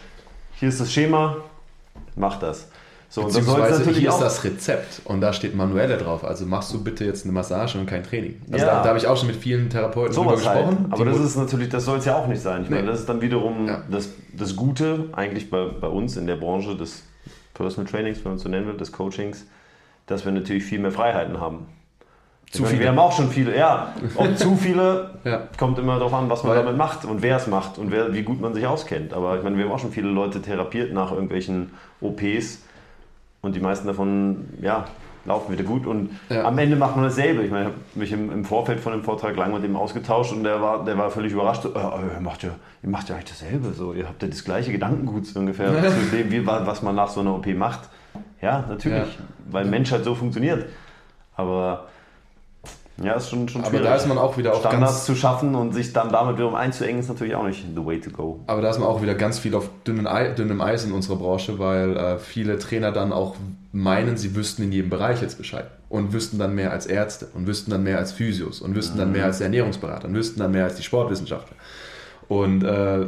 [0.60, 1.38] hier ist das Schema,
[2.16, 2.70] mach das.
[3.16, 6.26] So, und das Beziehungsweise hier ist das Rezept und da steht manuelle drauf.
[6.26, 8.42] Also machst du bitte jetzt eine Massage und kein Training.
[8.52, 8.74] Also Ja.
[8.74, 10.66] da, da habe ich auch schon mit vielen Therapeuten drüber Sowas halt.
[10.68, 10.88] gesprochen.
[10.92, 12.64] Aber die das ist natürlich, das soll es ja auch nicht sein.
[12.64, 12.76] Ich Nee.
[12.76, 13.84] meine, das ist dann wiederum Ja.
[13.90, 17.04] das, das Gute eigentlich bei, bei uns in der Branche des
[17.54, 19.46] Personal Trainings, wenn man es so nennen will, des Coachings,
[20.08, 21.68] dass wir natürlich viel mehr Freiheiten haben.
[22.52, 22.84] Zu meine, viele.
[22.84, 23.94] Wir haben auch schon viele, ja.
[24.16, 25.44] Ob zu viele, Ja.
[25.58, 28.14] kommt immer darauf an, was man Weil- damit macht und wer es macht und wer,
[28.14, 29.14] wie gut man sich auskennt.
[29.14, 32.60] Aber ich meine, wir haben auch schon viele Leute therapiert nach irgendwelchen OPs
[33.46, 34.86] und die meisten davon, ja,
[35.26, 36.44] laufen wieder gut und Ja.
[36.46, 37.42] am Ende macht man dasselbe.
[37.44, 40.32] Ich meine, ich habe mich im, im Vorfeld von dem Vortrag lang mit ihm ausgetauscht
[40.34, 41.64] und der war, der war völlig überrascht.
[41.64, 41.80] So, äh,
[42.16, 42.50] ihr, macht ja,
[42.84, 43.74] ihr macht ja eigentlich dasselbe.
[43.74, 47.08] So, ihr habt ja das gleiche Gedankengut so ungefähr zu dem, wie, was man nach
[47.10, 47.90] so einer OP macht.
[48.42, 49.24] Ja, natürlich, Ja.
[49.50, 50.66] weil Mensch halt so funktioniert.
[51.36, 51.86] Aber
[53.04, 53.86] ja, ist schon, schon Aber schwierig.
[53.88, 56.56] da ist man auch wieder auf Standards ganz- zu schaffen und sich dann damit wiederum
[56.56, 58.40] einzuengen, ist natürlich auch nicht the way to go.
[58.48, 61.18] Aber da ist man auch wieder ganz viel auf dünnem, Ei, dünnem Eis in unserer
[61.18, 63.36] Branche, weil äh, viele Trainer dann auch
[63.74, 67.48] meinen, sie wüssten in jedem Bereich jetzt Bescheid und wüssten dann mehr als Ärzte und
[67.48, 70.64] wüssten dann mehr als Physios und wüssten dann mehr als Ernährungsberater und wüssten dann mehr
[70.64, 71.58] als die Sportwissenschaftler.
[72.30, 73.06] Und äh,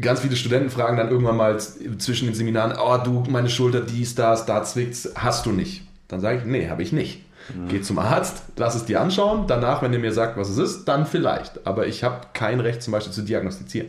[0.00, 4.14] ganz viele Studenten fragen dann irgendwann mal zwischen den Seminaren, oh du, meine Schulter, dies,
[4.14, 5.82] das, da zwickt's, hast du nicht.
[6.08, 7.23] Dann sage ich, nee, habe ich nicht.
[7.68, 10.86] Geh zum Arzt, lass es dir anschauen, danach, wenn er mir sagt, was es ist,
[10.86, 11.66] dann vielleicht.
[11.66, 13.88] Aber ich habe kein Recht zum Beispiel zu diagnostizieren.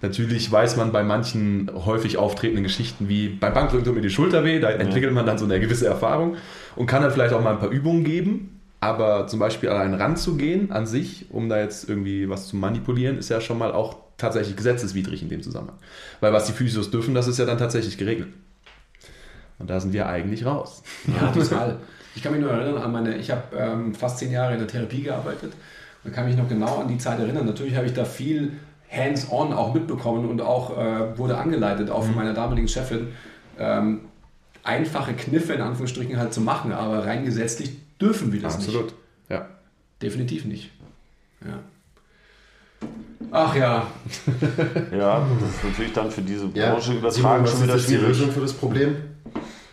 [0.00, 4.44] Natürlich weiß man bei manchen häufig auftretenden Geschichten wie beim Bankdrücken tut mir die Schulter
[4.44, 6.36] weh, da entwickelt man dann so eine gewisse Erfahrung
[6.76, 8.60] und kann dann vielleicht auch mal ein paar Übungen geben.
[8.80, 13.30] Aber zum Beispiel allein ranzugehen an sich, um da jetzt irgendwie was zu manipulieren, ist
[13.30, 15.78] ja schon mal auch tatsächlich gesetzeswidrig in dem Zusammenhang.
[16.20, 18.28] Weil was die Physios dürfen, das ist ja dann tatsächlich geregelt.
[19.58, 20.82] Und da sind wir eigentlich raus.
[21.06, 21.78] Ja, total.
[22.14, 24.68] Ich kann mich nur erinnern an meine, ich habe ähm, fast zehn Jahre in der
[24.68, 25.52] Therapie gearbeitet
[26.04, 27.46] und kann mich noch genau an die Zeit erinnern.
[27.46, 28.52] Natürlich habe ich da viel
[28.90, 33.08] hands-on auch mitbekommen und auch äh, wurde angeleitet, auch von meiner damaligen Chefin,
[33.58, 34.00] ähm,
[34.62, 38.94] einfache Kniffe in Anführungsstrichen halt zu machen, aber rein gesetzlich dürfen wir das nicht.
[39.28, 39.46] Ja.
[40.00, 40.70] Definitiv nicht.
[41.44, 41.58] Ja.
[43.30, 43.86] Ach ja,
[44.92, 47.92] Ja, das ist natürlich dann für diese Ja, Branche Simon, übertragen schon wieder jetzt die
[47.94, 48.08] schwierig.
[48.08, 48.96] Lösung für das Problem?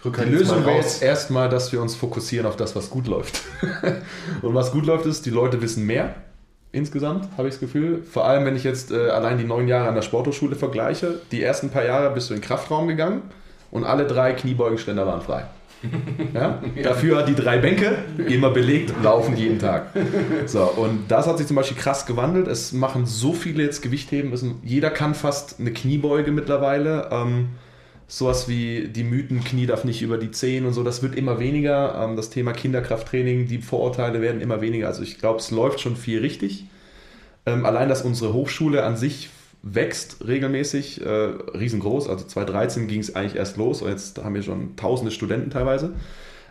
[0.04, 3.42] Die Lösung wäre jetzt erstmal, dass wir uns fokussieren auf das, was gut läuft.
[4.42, 6.16] Und was gut läuft, ist, die Leute wissen mehr.
[6.72, 8.02] Insgesamt habe ich das Gefühl.
[8.04, 11.20] Vor allem, wenn ich jetzt äh, allein die neun Jahre an der Sporthochschule vergleiche.
[11.32, 13.24] Die ersten paar Jahre bist du in den Kraftraum gegangen
[13.70, 15.46] und alle drei Kniebeugenständer waren frei.
[16.34, 16.62] Ja?
[16.84, 17.98] Dafür die drei Bänke,
[18.28, 19.88] immer belegt, laufen jeden Tag.
[20.46, 22.48] So, und das hat sich zum Beispiel krass gewandelt.
[22.48, 24.32] Es machen so viele jetzt Gewichtheben.
[24.64, 27.10] Jeder kann fast eine Kniebeuge mittlerweile.
[27.12, 27.50] Ähm,
[28.12, 31.40] sowas wie die Mythen, Knie darf nicht über die Zehen und so, das wird immer
[31.40, 31.96] weniger.
[32.04, 34.88] Ähm, das Thema Kinderkrafttraining, die Vorurteile werden immer weniger.
[34.88, 36.66] Also ich glaube, es läuft schon viel richtig.
[37.46, 39.30] Ähm, allein, dass unsere Hochschule an sich
[39.64, 42.10] wächst regelmäßig, äh, riesengroß.
[42.10, 45.94] Also 2013 ging es eigentlich erst los und jetzt haben wir schon tausende Studenten teilweise.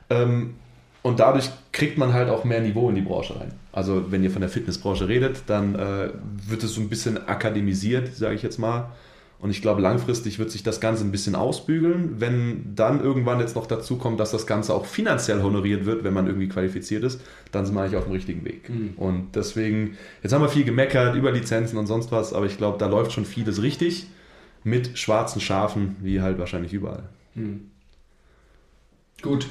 [0.09, 0.55] Ähm,
[1.03, 3.53] und dadurch kriegt man halt auch mehr Niveau in die Branche rein.
[3.71, 6.09] Also wenn ihr von der Fitnessbranche redet, dann äh,
[6.49, 8.91] wird es so ein bisschen akademisiert, sage ich jetzt mal.
[9.41, 12.21] Und ich glaube, langfristig wird sich das Ganze ein bisschen ausbügeln.
[12.21, 16.13] Wenn dann irgendwann jetzt noch dazu kommt, dass das Ganze auch finanziell honoriert wird, wenn
[16.13, 18.69] man irgendwie qualifiziert ist, dann sind wir eigentlich auf dem richtigen Weg.
[18.69, 18.93] Mhm.
[18.97, 22.77] Und deswegen, jetzt haben wir viel gemeckert über Lizenzen und sonst was, aber ich glaube,
[22.77, 24.09] da läuft schon vieles richtig
[24.63, 27.05] mit schwarzen Schafen, wie halt wahrscheinlich überall.
[29.23, 29.47] Gut.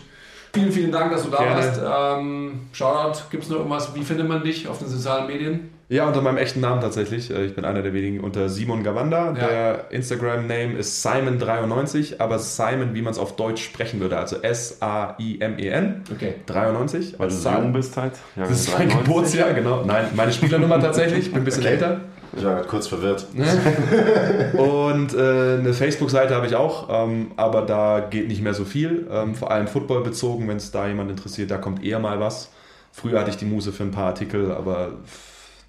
[0.54, 1.56] Vielen, vielen Dank, dass du da Gerne.
[1.56, 2.20] warst.
[2.20, 3.94] Ähm, Shoutout, gibt es noch irgendwas?
[3.96, 5.70] Wie findet man dich auf den sozialen Medien?
[5.92, 7.32] Ja, unter meinem echten Namen tatsächlich.
[7.32, 9.28] Äh, Ich bin einer der wenigen unter Simon Gawanda.
[9.30, 9.34] Ja.
[9.34, 16.04] Der Instagram-Name ist Simon93, aber Simon, wie man es auf Deutsch sprechen würde, also S-A-I-M-E-N.
[16.14, 16.36] Okay.
[16.46, 17.14] 93.
[17.14, 17.64] Weil du als so Zahl.
[17.64, 18.14] jung bist halt.
[18.36, 19.84] Ja, Das ist mein Geburtsjahr, genau.
[19.84, 21.26] Nein, meine Spielernummer tatsächlich.
[21.26, 21.74] Ich bin ein bisschen Okay.
[21.74, 22.02] älter.
[22.38, 23.26] Ich war gerade kurz verwirrt.
[24.54, 29.08] Und äh, eine Facebook-Seite habe ich auch, ähm, aber da geht nicht mehr so viel.
[29.12, 32.52] Ähm, vor allem Football bezogen, wenn es da jemand interessiert, da kommt eher mal was.
[32.92, 34.90] Früher hatte ich die Muse für ein paar Artikel, aber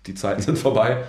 [0.07, 1.05] die Zeiten sind vorbei.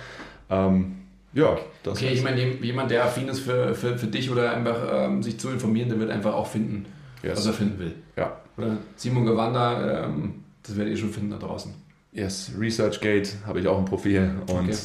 [0.50, 0.96] Ähm,
[1.32, 4.52] ja, das Okay, ich meine, jem- jemand, der affin ist für, für, für dich oder
[4.52, 4.76] einfach
[5.06, 6.86] ähm, sich zu informieren, der wird einfach auch finden,
[7.22, 7.38] Yes.
[7.38, 7.94] was er finden will.
[8.16, 8.36] Ja.
[8.58, 11.72] Oder Simon Gewanda, ähm, das werdet ihr schon finden da draußen.
[12.12, 14.76] Yes, ResearchGate habe ich auch ein Profil und Okay.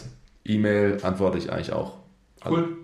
[0.45, 1.97] E-Mail antworte ich eigentlich auch.
[2.47, 2.77] Cool.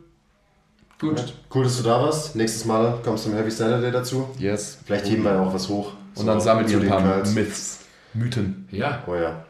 [1.00, 1.34] Gut.
[1.54, 2.36] Cool, dass du da warst.
[2.36, 4.28] Nächstes Mal kommst du im Heavy Saturday dazu.
[4.38, 4.80] Yes.
[4.86, 5.94] Vielleicht heben wir ja auch was hoch.
[6.16, 7.26] Und dann sammelt ihr ein paar.
[7.34, 7.80] Myths,
[8.14, 8.68] Mythen.
[8.72, 9.04] Ja.
[9.08, 9.46] Oh ja.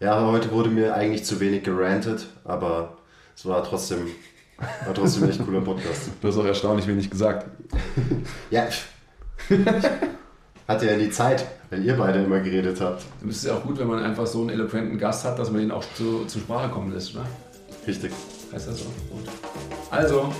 [0.00, 2.98] Ja, heute wurde mir eigentlich zu wenig gerantet, aber
[3.34, 4.06] es war trotzdem,
[4.84, 6.10] war trotzdem ein echt cooler Podcast.
[6.20, 7.46] Du hast auch erstaunlich wenig gesagt.
[8.50, 8.66] Ja,
[10.68, 13.02] hatte ja nie Zeit, wenn ihr beide immer geredet habt.
[13.28, 15.62] Es ist ja auch gut, wenn man einfach so einen eloquenten Gast hat, dass man
[15.62, 17.26] ihn auch zu, zur Sprache kommen lässt, oder?
[17.86, 18.12] Richtig.
[18.52, 18.84] Heißt das so?
[19.10, 19.28] Gut.
[19.90, 20.32] Also,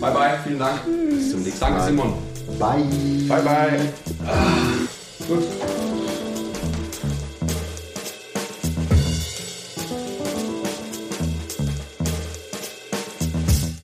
[0.00, 0.80] bye bye, vielen Dank.
[1.10, 1.86] Bis zum nächsten Danke, Mal.
[1.86, 2.14] Simon.
[2.58, 2.84] Bye.
[3.28, 3.80] Bye, bye.
[5.28, 5.44] Gut.